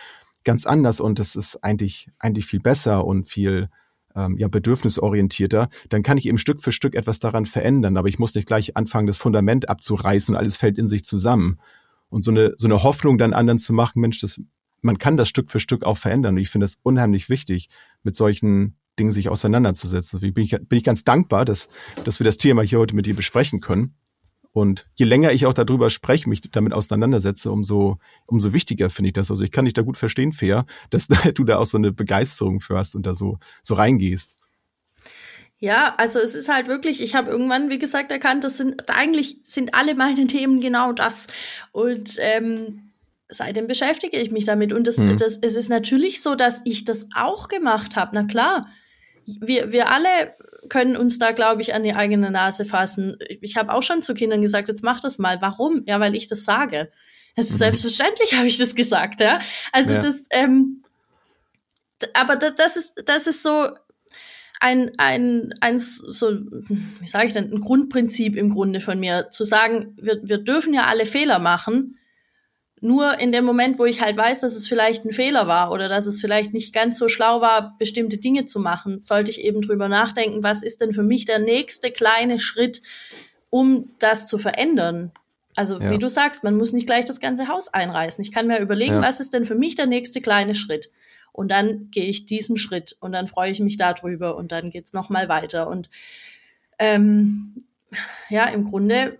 [0.44, 3.68] ganz anders und das ist eigentlich, eigentlich viel besser und viel,
[4.14, 7.96] ähm, ja, bedürfnisorientierter, dann kann ich eben Stück für Stück etwas daran verändern.
[7.96, 11.59] Aber ich muss nicht gleich anfangen, das Fundament abzureißen und alles fällt in sich zusammen.
[12.09, 14.40] Und so eine, so eine Hoffnung dann anderen zu machen, Mensch, das,
[14.83, 16.35] man kann das Stück für Stück auch verändern.
[16.35, 17.68] Und ich finde es unheimlich wichtig,
[18.03, 20.18] mit solchen Dingen sich auseinanderzusetzen.
[20.18, 21.68] Deswegen bin ich, bin ich ganz dankbar, dass,
[22.05, 23.94] dass wir das Thema hier heute mit dir besprechen können.
[24.54, 29.12] Und je länger ich auch darüber spreche, mich damit auseinandersetze, umso, umso wichtiger finde ich
[29.12, 29.28] das.
[29.28, 32.60] Also ich kann dich da gut verstehen, Fair, dass du da auch so eine Begeisterung
[32.60, 34.36] für hast und da so, so reingehst.
[35.58, 39.38] Ja, also es ist halt wirklich, ich habe irgendwann, wie gesagt, erkannt, das sind eigentlich
[39.42, 41.26] sind alle meine Themen genau das.
[41.72, 42.92] Und ähm,
[43.28, 44.72] seitdem beschäftige ich mich damit.
[44.72, 45.16] Und das, mhm.
[45.16, 48.12] das, es ist natürlich so, dass ich das auch gemacht habe.
[48.14, 48.68] Na klar,
[49.40, 50.34] wir, wir alle
[50.68, 53.18] können uns da, glaube ich, an die eigene Nase fassen.
[53.40, 55.40] Ich habe auch schon zu Kindern gesagt, jetzt mach das mal.
[55.40, 55.82] Warum?
[55.87, 56.90] Ja, weil ich das sage.
[57.37, 57.42] Mhm.
[57.42, 59.40] selbstverständlich habe ich das gesagt, ja.
[59.72, 59.98] Also ja.
[59.98, 60.82] das, ähm,
[62.12, 63.68] aber das, das ist, das ist so
[64.60, 69.44] ein, ein, ein so, wie sage ich denn, ein Grundprinzip im Grunde von mir, zu
[69.44, 71.98] sagen, wir, wir dürfen ja alle Fehler machen,
[72.85, 75.88] nur in dem Moment, wo ich halt weiß, dass es vielleicht ein Fehler war oder
[75.88, 79.62] dass es vielleicht nicht ganz so schlau war, bestimmte Dinge zu machen, sollte ich eben
[79.62, 82.83] drüber nachdenken, was ist denn für mich der nächste kleine Schritt,
[83.49, 85.12] um das zu verändern.
[85.57, 85.90] Also ja.
[85.90, 88.23] wie du sagst, man muss nicht gleich das ganze Haus einreißen.
[88.23, 89.03] Ich kann mir überlegen, ja.
[89.03, 90.90] was ist denn für mich der nächste kleine Schritt?
[91.33, 94.92] Und dann gehe ich diesen Schritt und dann freue ich mich darüber und dann geht's
[94.92, 95.68] noch mal weiter.
[95.68, 95.88] Und
[96.79, 97.55] ähm,
[98.29, 99.18] ja, im Grunde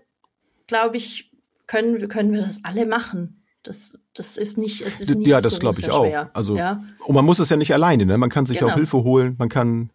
[0.67, 1.31] glaube ich,
[1.65, 3.41] können, können wir das alle machen.
[3.65, 6.05] Das, das ist nicht, es ist nicht Ja, das so glaube ich auch.
[6.05, 6.29] Schwer.
[6.33, 6.83] Also, ja?
[7.05, 8.17] und man muss es ja nicht alleine, ne?
[8.17, 8.71] Man kann sich genau.
[8.71, 9.89] auch Hilfe holen, man kann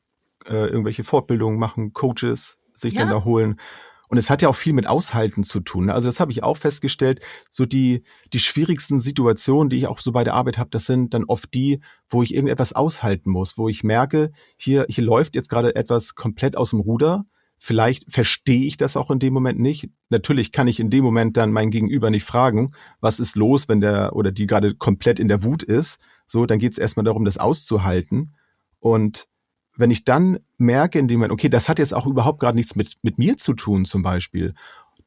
[0.47, 3.01] äh, irgendwelche Fortbildungen machen, Coaches sich ja.
[3.01, 3.61] dann da holen.
[4.09, 5.87] Und es hat ja auch viel mit Aushalten zu tun.
[5.87, 5.95] Ne?
[5.95, 7.25] Also das habe ich auch festgestellt.
[7.49, 8.03] So die,
[8.33, 11.55] die schwierigsten Situationen, die ich auch so bei der Arbeit habe, das sind dann oft
[11.55, 16.17] die, wo ich irgendetwas aushalten muss, wo ich merke, hier, hier läuft jetzt gerade etwas
[16.17, 17.25] komplett aus dem Ruder
[17.62, 19.90] Vielleicht verstehe ich das auch in dem Moment nicht.
[20.09, 23.83] Natürlich kann ich in dem Moment dann mein Gegenüber nicht fragen, was ist los, wenn
[23.83, 26.01] der oder die gerade komplett in der Wut ist.
[26.25, 28.35] So, dann geht es erstmal darum, das auszuhalten.
[28.79, 29.29] Und
[29.77, 32.77] wenn ich dann merke in dem Moment, okay, das hat jetzt auch überhaupt gerade nichts
[32.77, 34.55] mit, mit mir zu tun, zum Beispiel,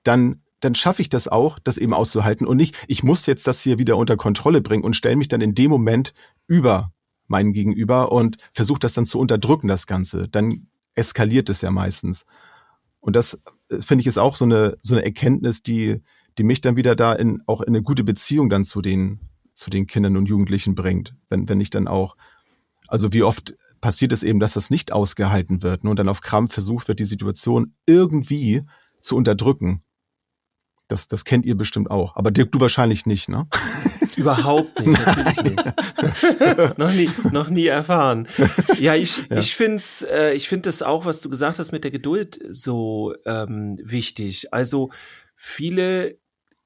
[0.03, 3.61] dann dann schaffe ich das auch, das eben auszuhalten und nicht, ich muss jetzt das
[3.61, 6.13] hier wieder unter Kontrolle bringen und stelle mich dann in dem Moment
[6.47, 6.93] über
[7.27, 10.29] meinen Gegenüber und versuche das dann zu unterdrücken, das Ganze.
[10.29, 12.25] Dann eskaliert es ja meistens.
[12.99, 16.01] Und das äh, finde ich ist auch so eine, so eine Erkenntnis, die,
[16.37, 19.19] die mich dann wieder da in, auch in eine gute Beziehung dann zu den,
[19.53, 21.15] zu den Kindern und Jugendlichen bringt.
[21.29, 22.15] Wenn, wenn ich dann auch,
[22.87, 26.21] also wie oft passiert es eben, dass das nicht ausgehalten wird ne, und dann auf
[26.21, 28.63] Krampf versucht wird, die Situation irgendwie
[29.01, 29.81] zu unterdrücken.
[30.87, 32.15] Das, das kennt ihr bestimmt auch.
[32.15, 33.47] Aber Dirk, du wahrscheinlich nicht, ne?
[34.15, 36.77] Überhaupt nicht, natürlich nicht.
[36.77, 38.27] noch nie, noch nie erfahren.
[38.77, 39.37] Ja, ich, ja.
[39.37, 43.15] ich finde äh, ich finde das auch, was du gesagt hast mit der Geduld so
[43.25, 44.53] ähm, wichtig.
[44.53, 44.91] Also
[45.35, 46.19] viele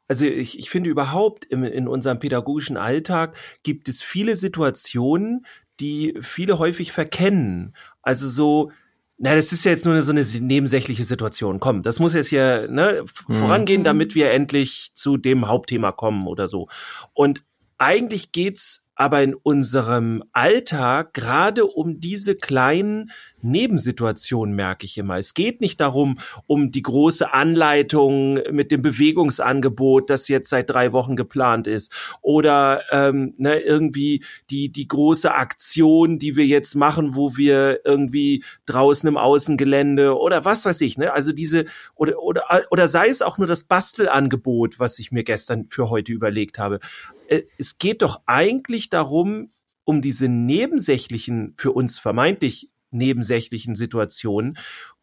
[0.10, 5.46] also ich, ich finde überhaupt im, in unserem pädagogischen Alltag gibt es viele Situationen,
[5.80, 7.76] die viele häufig verkennen.
[8.02, 8.72] Also so,
[9.20, 11.60] na, das ist ja jetzt nur so eine nebensächliche Situation.
[11.60, 13.34] Komm, das muss jetzt hier ne, mhm.
[13.34, 16.68] vorangehen, damit wir endlich zu dem Hauptthema kommen oder so.
[17.14, 17.44] Und
[17.80, 23.12] eigentlich geht's aber in unserem Alltag gerade um diese kleinen
[23.44, 25.18] Nebensituationen merke ich immer.
[25.18, 30.94] Es geht nicht darum, um die große Anleitung mit dem Bewegungsangebot, das jetzt seit drei
[30.94, 37.16] Wochen geplant ist, oder ähm, ne, irgendwie die die große Aktion, die wir jetzt machen,
[37.16, 40.98] wo wir irgendwie draußen im Außengelände oder was weiß ich.
[40.98, 41.14] Ne?
[41.14, 45.68] Also diese oder oder oder sei es auch nur das Bastelangebot, was ich mir gestern
[45.70, 46.80] für heute überlegt habe.
[47.28, 49.52] Äh, es geht doch eigentlich darum,
[49.84, 54.58] um diese nebensächlichen, für uns vermeintlich nebensächlichen Situationen,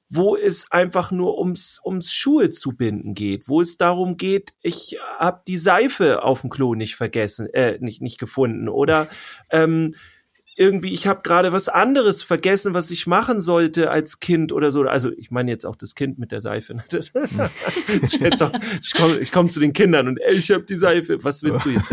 [0.09, 4.99] wo es einfach nur ums, ums Schuhe zu binden geht, wo es darum geht, ich
[5.19, 9.09] habe die Seife auf dem Klo nicht vergessen, äh, nicht, nicht gefunden oder
[9.51, 9.95] ähm,
[10.57, 14.83] irgendwie, ich habe gerade was anderes vergessen, was ich machen sollte als Kind oder so.
[14.83, 16.75] Also ich meine jetzt auch das Kind mit der Seife.
[16.75, 16.85] Ne?
[16.90, 17.12] Das,
[18.21, 21.25] das auch, ich komme ich komm zu den Kindern und ey, ich habe die Seife.
[21.25, 21.93] Was willst du jetzt?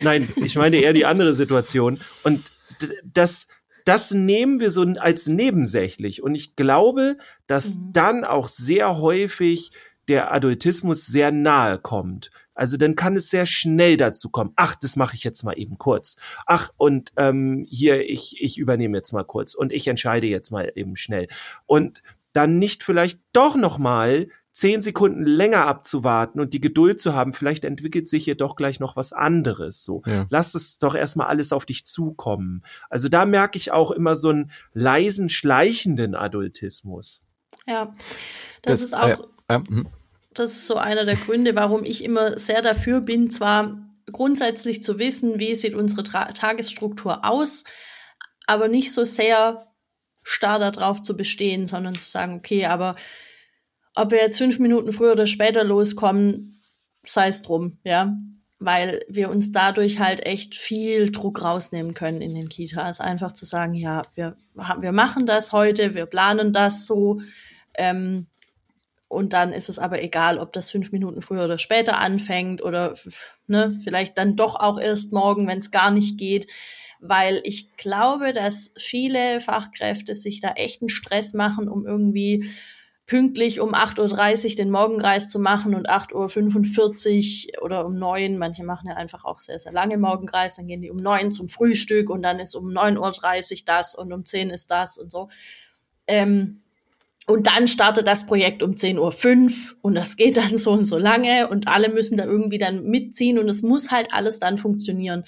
[0.00, 2.00] Nein, ich meine eher die andere Situation.
[2.22, 2.50] Und
[3.04, 3.48] das,
[3.84, 6.22] das nehmen wir so als nebensächlich.
[6.22, 7.92] Und ich glaube, dass mhm.
[7.92, 9.70] dann auch sehr häufig
[10.08, 12.30] der Adultismus sehr nahe kommt.
[12.54, 14.52] Also dann kann es sehr schnell dazu kommen.
[14.56, 16.16] Ach, das mache ich jetzt mal eben kurz.
[16.46, 20.70] Ach, und ähm, hier, ich, ich übernehme jetzt mal kurz und ich entscheide jetzt mal
[20.74, 21.28] eben schnell.
[21.66, 27.14] Und dann nicht vielleicht doch noch mal zehn Sekunden länger abzuwarten und die Geduld zu
[27.14, 29.82] haben, vielleicht entwickelt sich hier doch gleich noch was anderes.
[29.82, 30.26] So, ja.
[30.28, 32.62] lass es doch erstmal alles auf dich zukommen.
[32.90, 37.22] Also da merke ich auch immer so einen leisen, schleichenden Adultismus.
[37.66, 37.94] Ja,
[38.62, 39.08] das, das ist auch.
[39.08, 39.84] Äh, äh,
[40.34, 43.78] das ist so einer der Gründe, warum ich immer sehr dafür bin, zwar
[44.10, 47.64] grundsätzlich zu wissen, wie sieht unsere Tra Tagesstruktur aus,
[48.46, 49.66] aber nicht so sehr
[50.22, 52.96] starr darauf zu bestehen, sondern zu sagen, okay, aber
[53.94, 56.60] ob wir jetzt fünf Minuten früher oder später loskommen,
[57.04, 58.16] sei es drum, ja.
[58.58, 63.00] Weil wir uns dadurch halt echt viel Druck rausnehmen können in den Kitas.
[63.00, 64.36] Einfach zu sagen, ja, wir,
[64.78, 67.20] wir machen das heute, wir planen das so.
[67.74, 68.28] Ähm,
[69.12, 72.94] und dann ist es aber egal, ob das fünf Minuten früher oder später anfängt oder
[73.46, 76.46] ne, vielleicht dann doch auch erst morgen, wenn es gar nicht geht.
[77.04, 82.48] weil ich glaube, dass viele Fachkräfte sich da echten Stress machen, um irgendwie
[83.06, 88.64] pünktlich um 8.30 Uhr den Morgenkreis zu machen und 8.45 Uhr oder um 9, manche
[88.64, 92.08] machen ja einfach auch sehr, sehr lange Morgenkreis, dann gehen die um 9 zum Frühstück
[92.08, 95.28] und dann ist um 9.30 Uhr das und um 10 ist das und so.
[96.06, 96.62] Ähm,
[97.26, 98.98] und dann startet das Projekt um 10.05
[99.72, 102.84] Uhr und das geht dann so und so lange und alle müssen da irgendwie dann
[102.84, 105.24] mitziehen und es muss halt alles dann funktionieren.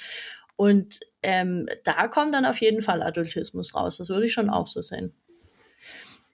[0.57, 3.99] Und ähm, da kommt dann auf jeden Fall Adultismus raus.
[3.99, 5.13] Das würde ich schon auch so sehen.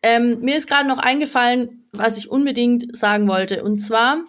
[0.02, 3.62] Ähm, mir ist gerade noch eingefallen, was ich unbedingt sagen wollte.
[3.62, 4.24] Und zwar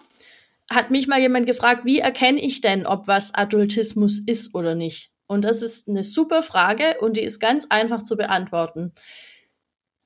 [0.70, 5.10] hat mich mal jemand gefragt, wie erkenne ich denn, ob was Adultismus ist oder nicht?
[5.26, 8.92] Und das ist eine super Frage und die ist ganz einfach zu beantworten.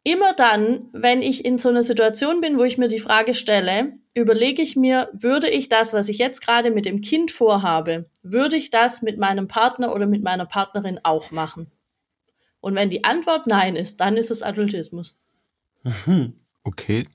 [0.07, 3.95] Immer dann, wenn ich in so einer Situation bin, wo ich mir die Frage stelle,
[4.15, 8.55] überlege ich mir, würde ich das, was ich jetzt gerade mit dem Kind vorhabe, würde
[8.55, 11.73] ich das mit meinem Partner oder mit meiner Partnerin auch machen?
[12.61, 15.19] Und wenn die Antwort nein ist, dann ist es Adultismus.
[16.63, 17.09] Okay.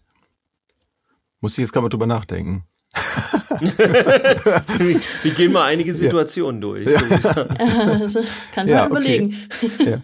[1.40, 2.66] Muss ich jetzt gerade mal drüber nachdenken.
[3.62, 6.68] wir, gehen mal einige Situationen ja.
[6.68, 6.90] durch.
[7.22, 8.22] So also,
[8.54, 9.48] kannst ja, mal überlegen.
[9.62, 9.92] Okay.
[9.92, 10.02] Ja.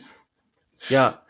[0.88, 1.27] ja,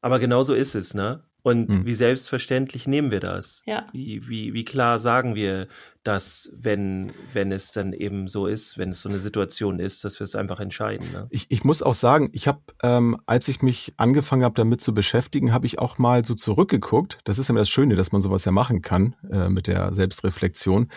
[0.00, 1.22] aber genau so ist es, ne?
[1.42, 1.86] Und hm.
[1.86, 3.62] wie selbstverständlich nehmen wir das?
[3.64, 3.86] Ja.
[3.92, 5.68] Wie, wie, wie klar sagen wir
[6.02, 10.20] das, wenn, wenn es dann eben so ist, wenn es so eine Situation ist, dass
[10.20, 11.10] wir es einfach entscheiden?
[11.12, 11.26] Ne?
[11.30, 14.92] Ich, ich muss auch sagen, ich habe, ähm, als ich mich angefangen habe, damit zu
[14.92, 17.18] beschäftigen, habe ich auch mal so zurückgeguckt.
[17.24, 20.88] Das ist immer das Schöne, dass man sowas ja machen kann äh, mit der Selbstreflexion.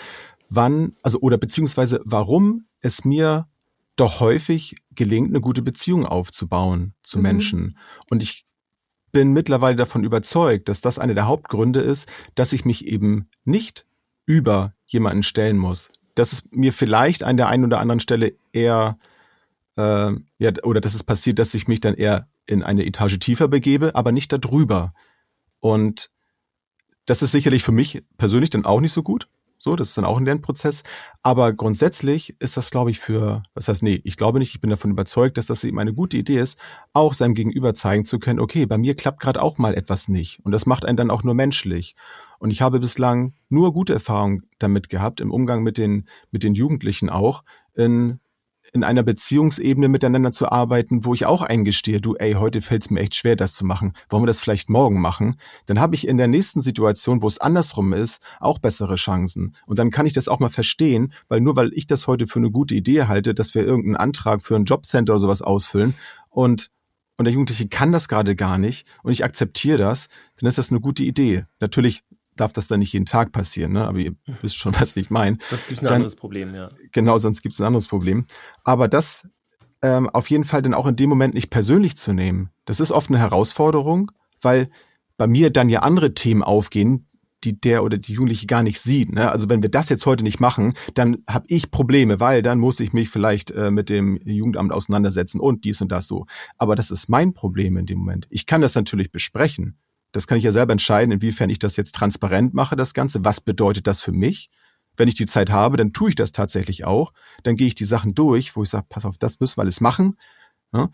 [0.50, 3.48] Wann, also oder beziehungsweise warum es mir
[3.96, 7.24] doch häufig gelingt, eine gute Beziehung aufzubauen zu mhm.
[7.24, 7.78] Menschen.
[8.10, 8.46] Und ich
[9.12, 13.86] bin mittlerweile davon überzeugt, dass das einer der Hauptgründe ist, dass ich mich eben nicht
[14.26, 15.90] über jemanden stellen muss.
[16.16, 18.98] Dass es mir vielleicht an der einen oder anderen Stelle eher,
[19.78, 23.48] äh, ja, oder dass es passiert, dass ich mich dann eher in eine Etage tiefer
[23.48, 24.94] begebe, aber nicht darüber.
[25.60, 26.10] Und
[27.06, 29.28] das ist sicherlich für mich persönlich dann auch nicht so gut.
[29.64, 30.82] So, das ist dann auch ein Lernprozess.
[31.22, 34.72] Aber grundsätzlich ist das, glaube ich, für, was heißt, nee, ich glaube nicht, ich bin
[34.72, 36.58] davon überzeugt, dass das eben eine gute Idee ist,
[36.94, 40.40] auch seinem Gegenüber zeigen zu können, okay, bei mir klappt gerade auch mal etwas nicht.
[40.44, 41.96] Und das macht einen dann auch nur menschlich.
[42.40, 46.56] Und ich habe bislang nur gute Erfahrungen damit gehabt, im Umgang mit den, mit den
[46.56, 47.44] Jugendlichen auch,
[47.76, 48.20] in
[48.74, 52.90] in einer Beziehungsebene miteinander zu arbeiten, wo ich auch eingestehe, du, ey, heute fällt es
[52.90, 53.94] mir echt schwer, das zu machen.
[54.10, 55.36] Wollen wir das vielleicht morgen machen?
[55.66, 59.56] Dann habe ich in der nächsten Situation, wo es andersrum ist, auch bessere Chancen.
[59.66, 62.40] Und dann kann ich das auch mal verstehen, weil nur weil ich das heute für
[62.40, 65.96] eine gute Idee halte, dass wir irgendeinen Antrag für ein Jobcenter oder sowas ausfüllen
[66.30, 66.72] und
[67.18, 70.08] und der Jugendliche kann das gerade gar nicht und ich akzeptiere das,
[70.40, 71.46] dann ist das eine gute Idee.
[71.60, 72.04] Natürlich
[72.42, 73.88] darf das dann nicht jeden Tag passieren, ne?
[73.88, 75.38] aber ihr wisst schon, was ich meine.
[75.50, 76.72] Sonst gibt es ein dann, anderes Problem, ja.
[76.92, 78.26] Genau, sonst gibt es ein anderes Problem.
[78.64, 79.28] Aber das
[79.82, 82.92] ähm, auf jeden Fall dann auch in dem Moment nicht persönlich zu nehmen, das ist
[82.92, 84.70] oft eine Herausforderung, weil
[85.18, 87.08] bei mir dann ja andere Themen aufgehen,
[87.44, 89.12] die der oder die Jugendliche gar nicht sieht.
[89.12, 89.32] Ne?
[89.32, 92.80] Also wenn wir das jetzt heute nicht machen, dann habe ich Probleme, weil dann muss
[92.80, 96.28] ich mich vielleicht äh, mit dem Jugendamt auseinandersetzen und dies und das so.
[96.58, 98.28] Aber das ist mein Problem in dem Moment.
[98.30, 99.78] Ich kann das natürlich besprechen.
[100.12, 103.24] Das kann ich ja selber entscheiden, inwiefern ich das jetzt transparent mache, das Ganze.
[103.24, 104.50] Was bedeutet das für mich?
[104.98, 107.14] Wenn ich die Zeit habe, dann tue ich das tatsächlich auch.
[107.44, 109.80] Dann gehe ich die Sachen durch, wo ich sage, pass auf, das müssen wir alles
[109.80, 110.18] machen.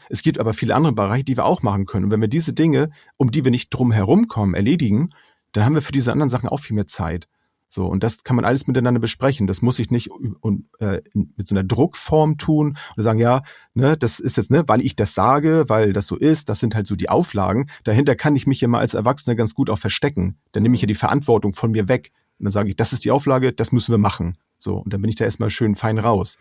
[0.10, 2.06] Es gibt aber viele andere Bereiche, die wir auch machen können.
[2.06, 5.10] Und wenn wir diese Dinge, um die wir nicht drum herum kommen, erledigen,
[5.52, 7.28] dann haben wir für diese anderen Sachen auch viel mehr Zeit.
[7.70, 9.46] So, und das kann man alles miteinander besprechen.
[9.46, 13.98] Das muss ich nicht und, äh, mit so einer Druckform tun und sagen, ja, ne,
[13.98, 16.88] das ist jetzt, ne, weil ich das sage, weil das so ist, das sind halt
[16.88, 17.70] so die Auflagen.
[17.84, 20.38] Dahinter kann ich mich ja mal als Erwachsener ganz gut auch verstecken.
[20.54, 22.12] Dann nehme ich ja die Verantwortung von mir weg.
[22.40, 24.38] Und dann sage ich, das ist die Auflage, das müssen wir machen.
[24.58, 26.38] So, und dann bin ich da erstmal schön fein raus.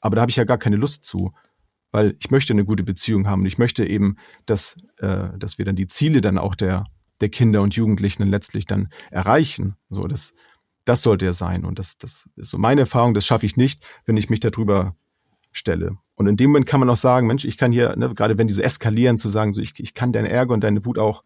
[0.00, 1.32] Aber da habe ich ja gar keine Lust zu.
[1.92, 4.16] Weil ich möchte eine gute Beziehung haben und ich möchte eben,
[4.46, 6.84] dass, äh, dass wir dann die Ziele dann auch der,
[7.20, 9.74] der Kinder und Jugendlichen dann letztlich dann erreichen.
[9.90, 10.32] So, das,
[10.90, 11.64] das sollte er sein.
[11.64, 14.96] Und das, das ist so meine Erfahrung, das schaffe ich nicht, wenn ich mich darüber
[15.52, 15.98] stelle.
[16.16, 18.48] Und in dem Moment kann man auch sagen, Mensch, ich kann hier, ne, gerade wenn
[18.48, 21.22] diese eskalieren, zu sagen, so ich, ich kann deinen Ärger und deine Wut auch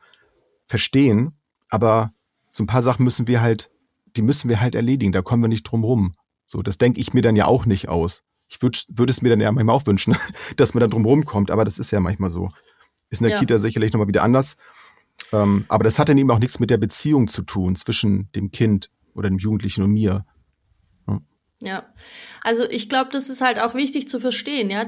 [0.67, 1.33] verstehen,
[1.71, 2.13] aber
[2.51, 3.71] so ein paar Sachen müssen wir halt,
[4.17, 6.15] die müssen wir halt erledigen, da kommen wir nicht drum rum.
[6.45, 8.23] So, das denke ich mir dann ja auch nicht aus.
[8.49, 10.15] Ich würde würd es mir dann ja manchmal auch wünschen,
[10.59, 12.51] dass man da drum rumkommt, aber das ist ja manchmal so.
[13.09, 13.41] Ist in der ja.
[13.41, 14.57] Kita sicherlich nochmal wieder anders.
[15.33, 18.51] Ähm, aber das hat dann eben auch nichts mit der Beziehung zu tun zwischen dem
[18.51, 20.25] Kind oder dem Jugendlichen und mir.
[21.07, 21.21] Ja,
[21.61, 21.95] ja.
[22.43, 24.87] also ich glaube, das ist halt auch wichtig zu verstehen, ja.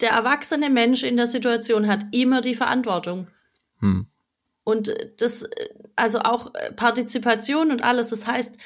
[0.00, 3.28] Der erwachsene Mensch in der Situation hat immer die Verantwortung.
[3.80, 4.06] Hm.
[4.64, 5.48] Und das,
[5.96, 8.56] also auch Partizipation und alles, das heißt,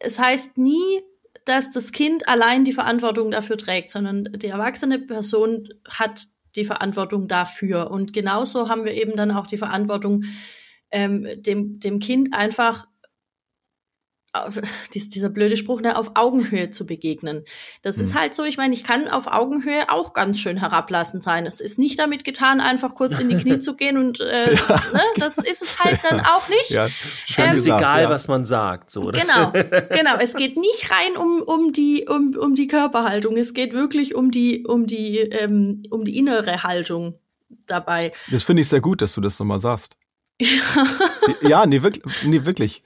[0.00, 1.02] es heißt nie,
[1.44, 7.28] dass das Kind allein die Verantwortung dafür trägt, sondern die erwachsene Person hat die Verantwortung
[7.28, 7.90] dafür.
[7.90, 10.24] Und genauso haben wir eben dann auch die Verantwortung,
[10.90, 12.86] ähm, dem, dem Kind einfach
[14.34, 14.60] auf,
[14.94, 17.44] dieser blöde Spruch, ne, auf Augenhöhe zu begegnen.
[17.82, 18.02] Das mhm.
[18.02, 21.46] ist halt so, ich meine, ich kann auf Augenhöhe auch ganz schön herablassend sein.
[21.46, 24.82] Es ist nicht damit getan, einfach kurz in die Knie zu gehen und äh, ja.
[24.92, 26.70] ne, das ist es halt dann auch nicht.
[26.70, 26.88] Ja,
[27.36, 28.10] ähm, ist egal, ja.
[28.10, 28.90] was man sagt.
[28.90, 29.52] So, genau,
[29.90, 30.16] genau.
[30.20, 33.36] Es geht nicht rein um, um, die, um, um die Körperhaltung.
[33.36, 37.18] Es geht wirklich um die, um die, ähm, um die innere Haltung
[37.66, 38.12] dabei.
[38.30, 39.96] Das finde ich sehr gut, dass du das nochmal sagst.
[40.40, 40.86] Ja,
[41.42, 42.24] ja nee, wirklich.
[42.24, 42.82] Nee, wirklich.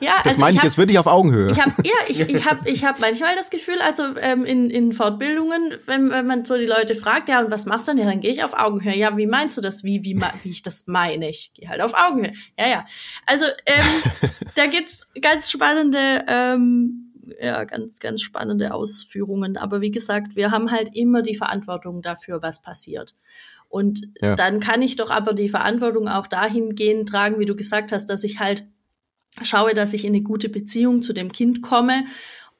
[0.00, 1.50] Ja, das also meine ich, hab, jetzt wirklich auf Augenhöhe.
[1.50, 4.92] Ich hab, ja, ich, ich habe ich hab manchmal das Gefühl, also ähm, in, in
[4.92, 8.04] Fortbildungen, wenn, wenn man so die Leute fragt, ja, und was machst du denn?
[8.04, 8.96] Ja, dann gehe ich auf Augenhöhe.
[8.96, 9.84] Ja, wie meinst du das?
[9.84, 11.28] Wie, wie, wie ich das meine?
[11.28, 12.32] Ich gehe halt auf Augenhöhe.
[12.58, 12.84] Ja, ja.
[13.26, 13.84] Also ähm,
[14.54, 19.56] da gibt's ganz spannende ähm, ja, ganz, ganz spannende Ausführungen.
[19.56, 23.14] Aber wie gesagt, wir haben halt immer die Verantwortung dafür, was passiert.
[23.70, 24.34] Und ja.
[24.34, 28.24] dann kann ich doch aber die Verantwortung auch dahingehend tragen, wie du gesagt hast, dass
[28.24, 28.66] ich halt
[29.42, 32.04] schaue, dass ich in eine gute Beziehung zu dem Kind komme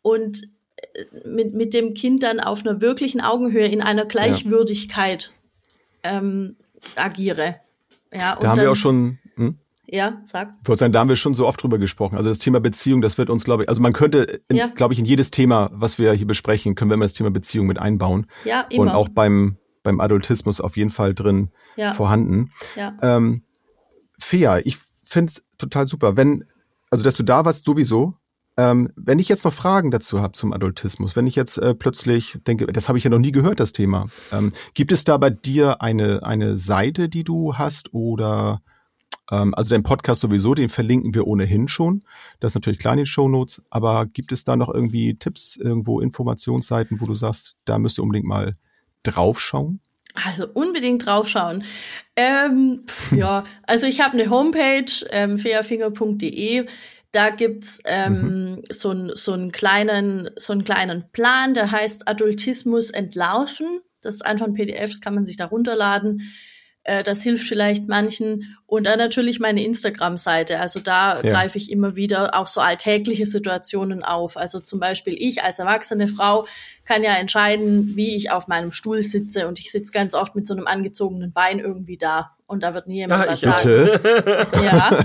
[0.03, 0.45] und
[0.77, 5.33] äh, mit, mit dem Kind dann auf einer wirklichen Augenhöhe in einer Gleichwürdigkeit
[6.05, 6.19] ja.
[6.19, 6.55] ähm,
[6.95, 7.57] agiere.
[8.13, 9.19] Ja, da haben dann, wir auch schon.
[9.35, 9.59] Hm?
[9.87, 10.55] Ja, sag.
[10.63, 12.17] Ich wollte sagen, da haben wir schon so oft drüber gesprochen.
[12.17, 14.69] Also das Thema Beziehung, das wird uns, glaube ich, also man könnte, ja.
[14.69, 17.67] glaube ich, in jedes Thema, was wir hier besprechen, können wir immer das Thema Beziehung
[17.67, 18.27] mit einbauen.
[18.45, 18.83] Ja, immer.
[18.83, 21.93] Und auch beim, beim Adultismus auf jeden Fall drin ja.
[21.93, 22.53] vorhanden.
[22.77, 22.97] Ja.
[23.03, 23.43] Ähm,
[24.19, 26.17] Fea, ich finde es total super.
[26.17, 26.45] Wenn,
[26.91, 28.15] also dass du da warst, sowieso.
[28.57, 32.39] Ähm, wenn ich jetzt noch Fragen dazu habe zum Adultismus, wenn ich jetzt äh, plötzlich
[32.47, 34.09] denke, das habe ich ja noch nie gehört, das Thema.
[34.33, 38.61] Ähm, gibt es da bei dir eine, eine Seite, die du hast oder
[39.31, 42.03] ähm, also den Podcast sowieso, den verlinken wir ohnehin schon.
[42.41, 45.57] Das ist natürlich klar in den Show Notes, aber gibt es da noch irgendwie Tipps,
[45.57, 48.57] irgendwo Informationsseiten, wo du sagst, da müsst ihr unbedingt mal
[49.03, 49.81] draufschauen?
[50.15, 51.65] Also unbedingt draufschauen.
[52.17, 52.85] Ähm,
[53.15, 56.67] ja, also ich habe eine Homepage, ähm, fairfinger.de.
[57.13, 58.63] Da gibt's ähm, mhm.
[58.71, 63.81] so, so, einen kleinen, so einen kleinen Plan, der heißt Adultismus entlarven.
[64.01, 66.33] Das ist einfach ein PDF, das kann man sich da runterladen.
[66.85, 68.57] Äh, das hilft vielleicht manchen.
[68.67, 70.61] Und dann natürlich meine Instagram-Seite.
[70.61, 71.31] Also da ja.
[71.31, 74.37] greife ich immer wieder auch so alltägliche Situationen auf.
[74.37, 76.47] Also zum Beispiel ich als erwachsene Frau
[76.91, 79.47] kann ja entscheiden, wie ich auf meinem Stuhl sitze.
[79.47, 82.89] Und ich sitze ganz oft mit so einem angezogenen Bein irgendwie da und da wird
[82.89, 83.89] nie jemand ah, was sagen.
[84.61, 85.05] Ja,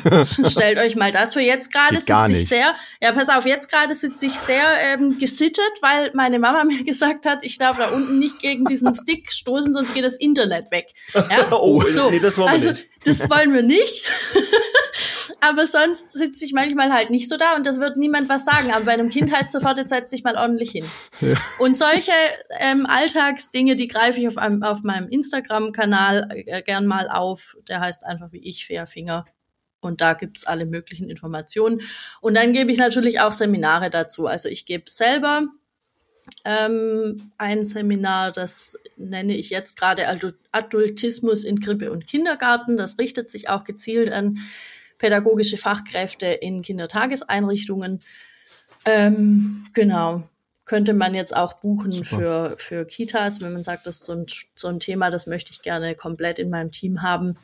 [0.49, 3.93] stellt euch mal das für jetzt gerade sitze ich sehr, ja pass auf, jetzt gerade
[3.93, 8.17] sitze ich sehr ähm, gesittet, weil meine Mama mir gesagt hat, ich darf da unten
[8.17, 10.88] nicht gegen diesen Stick stoßen, sonst geht das Internet weg.
[11.13, 11.45] Ja?
[11.51, 12.09] oh, so.
[12.09, 12.88] nee, das wollen wir also, nicht.
[13.03, 14.05] Das wollen wir nicht.
[15.41, 18.71] aber sonst sitze ich manchmal halt nicht so da und das wird niemand was sagen.
[18.71, 20.85] Aber bei einem Kind heißt sofort, jetzt setz dich mal ordentlich hin.
[21.21, 21.35] Ja.
[21.59, 22.11] Und solche
[22.59, 27.57] ähm, Alltagsdinge, die greife ich auf, einem, auf meinem Instagram-Kanal äh, gern mal auf.
[27.67, 29.25] Der heißt einfach wie ich, Fairfinger.
[29.81, 31.81] Und da gibt's alle möglichen Informationen.
[32.21, 34.25] Und dann gebe ich natürlich auch Seminare dazu.
[34.25, 35.45] Also ich gebe selber
[36.43, 40.07] ähm, ein Seminar, das nenne ich jetzt gerade
[40.51, 42.77] Adultismus in Krippe und Kindergarten.
[42.77, 44.39] Das richtet sich auch gezielt an
[45.06, 48.01] pädagogische Fachkräfte in Kindertageseinrichtungen.
[48.86, 50.24] Ähm, genau.
[50.66, 54.26] Könnte man jetzt auch buchen für, für Kitas, wenn man sagt, das ist so ein,
[54.56, 57.38] so ein Thema, das möchte ich gerne komplett in meinem Team haben.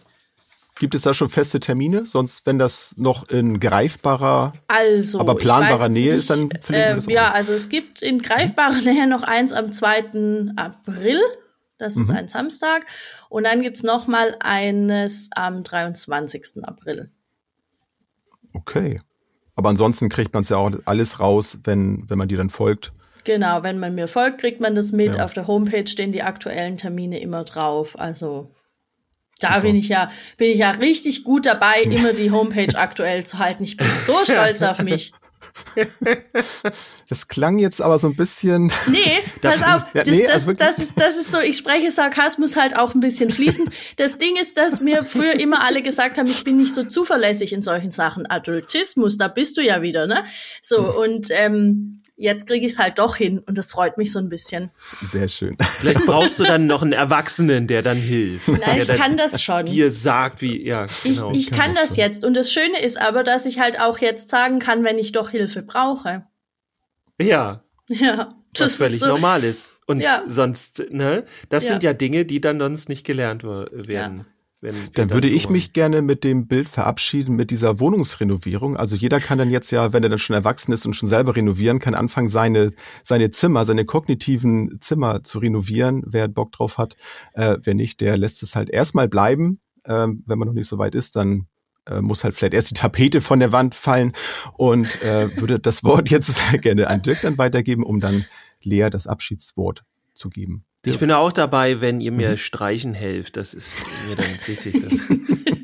[0.80, 2.07] Gibt es da schon feste Termine?
[2.07, 7.32] Sonst, wenn das noch in greifbarer, also, aber planbarer Nähe nicht, ist, dann äh, Ja,
[7.32, 10.55] also es gibt in greifbarer Nähe noch eins am 2.
[10.55, 11.20] April.
[11.78, 12.16] Das ist mhm.
[12.16, 12.88] ein Samstag.
[13.30, 16.64] Und dann gibt's noch mal eines am 23.
[16.64, 17.12] April.
[18.53, 18.99] Okay.
[19.55, 22.93] Aber ansonsten kriegt man es ja auch alles raus, wenn, wenn man dir dann folgt.
[23.23, 25.15] Genau, wenn man mir folgt, kriegt man das mit.
[25.15, 25.25] Ja.
[25.25, 27.99] Auf der Homepage stehen die aktuellen Termine immer drauf.
[27.99, 28.51] Also
[29.39, 33.39] da bin ich ja, bin ich ja richtig gut dabei, immer die Homepage aktuell zu
[33.39, 33.63] halten.
[33.63, 35.11] Ich bin so stolz auf mich.
[37.09, 38.71] Das klang jetzt aber so ein bisschen.
[38.87, 39.83] Nee, pass auf.
[39.93, 43.01] Ja, nee, das, also das, ist, das ist so, ich spreche Sarkasmus halt auch ein
[43.01, 43.69] bisschen fließend.
[43.97, 47.51] Das Ding ist, dass mir früher immer alle gesagt haben, ich bin nicht so zuverlässig
[47.51, 48.25] in solchen Sachen.
[48.29, 50.23] Adultismus, da bist du ja wieder, ne?
[50.61, 51.01] So, hm.
[51.01, 54.30] und ähm, jetzt kriege ich es halt doch hin und das freut mich so ein
[54.30, 54.69] bisschen.
[55.11, 55.57] Sehr schön.
[55.80, 58.47] Vielleicht brauchst du dann noch einen Erwachsenen, der dann hilft.
[58.47, 59.65] Nein, ich kann das schon.
[59.65, 61.32] Dir sagt, wie, ja, genau.
[61.32, 62.24] Ich, ich kann, kann das, das jetzt.
[62.24, 65.30] Und das Schöne ist aber, dass ich halt auch jetzt sagen kann, wenn ich doch
[65.30, 66.26] Hilfe brauche.
[67.19, 67.63] Ja.
[67.89, 68.30] Ja.
[68.53, 69.67] Das was völlig so, normal ist.
[69.88, 70.24] Und ja.
[70.28, 71.26] sonst, ne?
[71.49, 71.72] Das ja.
[71.72, 74.17] sind ja Dinge, die dann sonst nicht gelernt werden.
[74.17, 74.26] Ja.
[74.62, 78.78] Dann würde ich mich gerne mit dem Bild verabschieden, mit dieser Wohnungsrenovierung.
[78.78, 81.36] Also jeder kann dann jetzt ja, wenn er dann schon erwachsen ist und schon selber
[81.36, 82.72] renovieren kann, anfangen, seine,
[83.03, 86.03] seine Zimmer, seine kognitiven Zimmer zu renovieren.
[86.05, 86.95] Wer Bock drauf hat,
[87.34, 89.59] äh, wer nicht, der lässt es halt erstmal bleiben.
[89.84, 91.47] Ähm, wenn man noch nicht so weit ist, dann
[91.88, 94.12] äh, muss halt vielleicht erst die Tapete von der Wand fallen
[94.53, 98.26] und äh, würde das Wort jetzt gerne an Dirk dann weitergeben, um dann
[98.62, 99.84] Lea das Abschiedswort
[100.14, 100.66] zu geben.
[100.84, 102.38] Ich bin auch dabei, wenn ihr mir mhm.
[102.38, 103.38] streichen helft.
[103.38, 103.71] Das ist
[104.09, 104.82] mir dann wichtig.
[104.82, 104.99] Dass,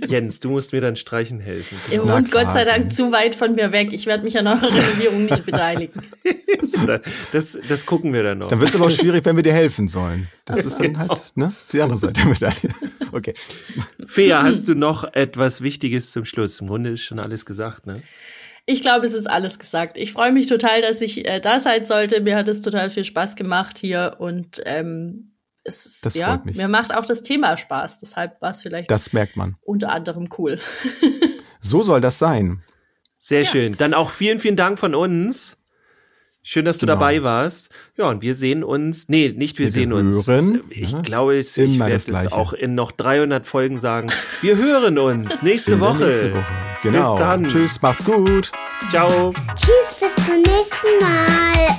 [0.09, 1.75] Jens, du musst mir dann streichen helfen.
[1.89, 2.03] Genau.
[2.03, 3.89] Ihr wohnt Gott sei Dank zu weit von mir weg.
[3.93, 6.03] Ich werde mich an eurer Renovierung nicht beteiligen.
[7.31, 8.49] das, das gucken wir dann noch.
[8.49, 10.27] Dann wird es aber auch schwierig, wenn wir dir helfen sollen.
[10.45, 10.99] Das ist dann genau.
[10.99, 12.75] halt ne, die andere Seite der Medaille.
[13.11, 13.33] Okay.
[14.05, 16.61] Fea, hast du noch etwas Wichtiges zum Schluss?
[16.61, 17.95] Im Grunde ist schon alles gesagt, ne?
[18.69, 19.97] Ich glaube, es ist alles gesagt.
[19.97, 22.19] Ich freue mich total, dass ich äh, da sein sollte.
[22.19, 25.31] Mir hat es total viel Spaß gemacht hier und ähm,
[25.63, 26.57] es ist, das ja, mich.
[26.57, 27.99] mir macht auch das Thema Spaß.
[27.99, 29.55] Deshalb war es vielleicht das merkt man.
[29.61, 30.59] unter anderem cool.
[31.61, 32.61] so soll das sein.
[33.19, 33.49] Sehr ja.
[33.49, 33.77] schön.
[33.77, 35.57] Dann auch vielen, vielen Dank von uns.
[36.43, 36.99] Schön, dass du genau.
[36.99, 37.69] dabei warst.
[37.97, 39.07] Ja, und wir sehen uns.
[39.07, 40.07] Nee, nicht wir, wir sehen hören.
[40.07, 40.27] uns.
[40.69, 44.09] Ich ja, glaube, ich, ich werde es auch in noch 300 Folgen sagen.
[44.41, 46.05] Wir hören uns nächste Woche.
[46.05, 46.76] nächste Woche.
[46.91, 47.15] Genau.
[47.15, 47.43] Bis dann.
[47.43, 48.49] Tschüss, macht's gut.
[48.89, 49.33] Ciao.
[49.55, 51.75] Tschüss, bis zum nächsten Mal.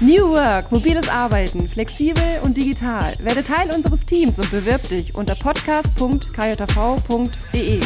[0.00, 3.12] New Work, mobiles Arbeiten, flexibel und digital.
[3.24, 7.80] Werde Teil unseres Teams und bewirb dich unter podcast.kjv.de.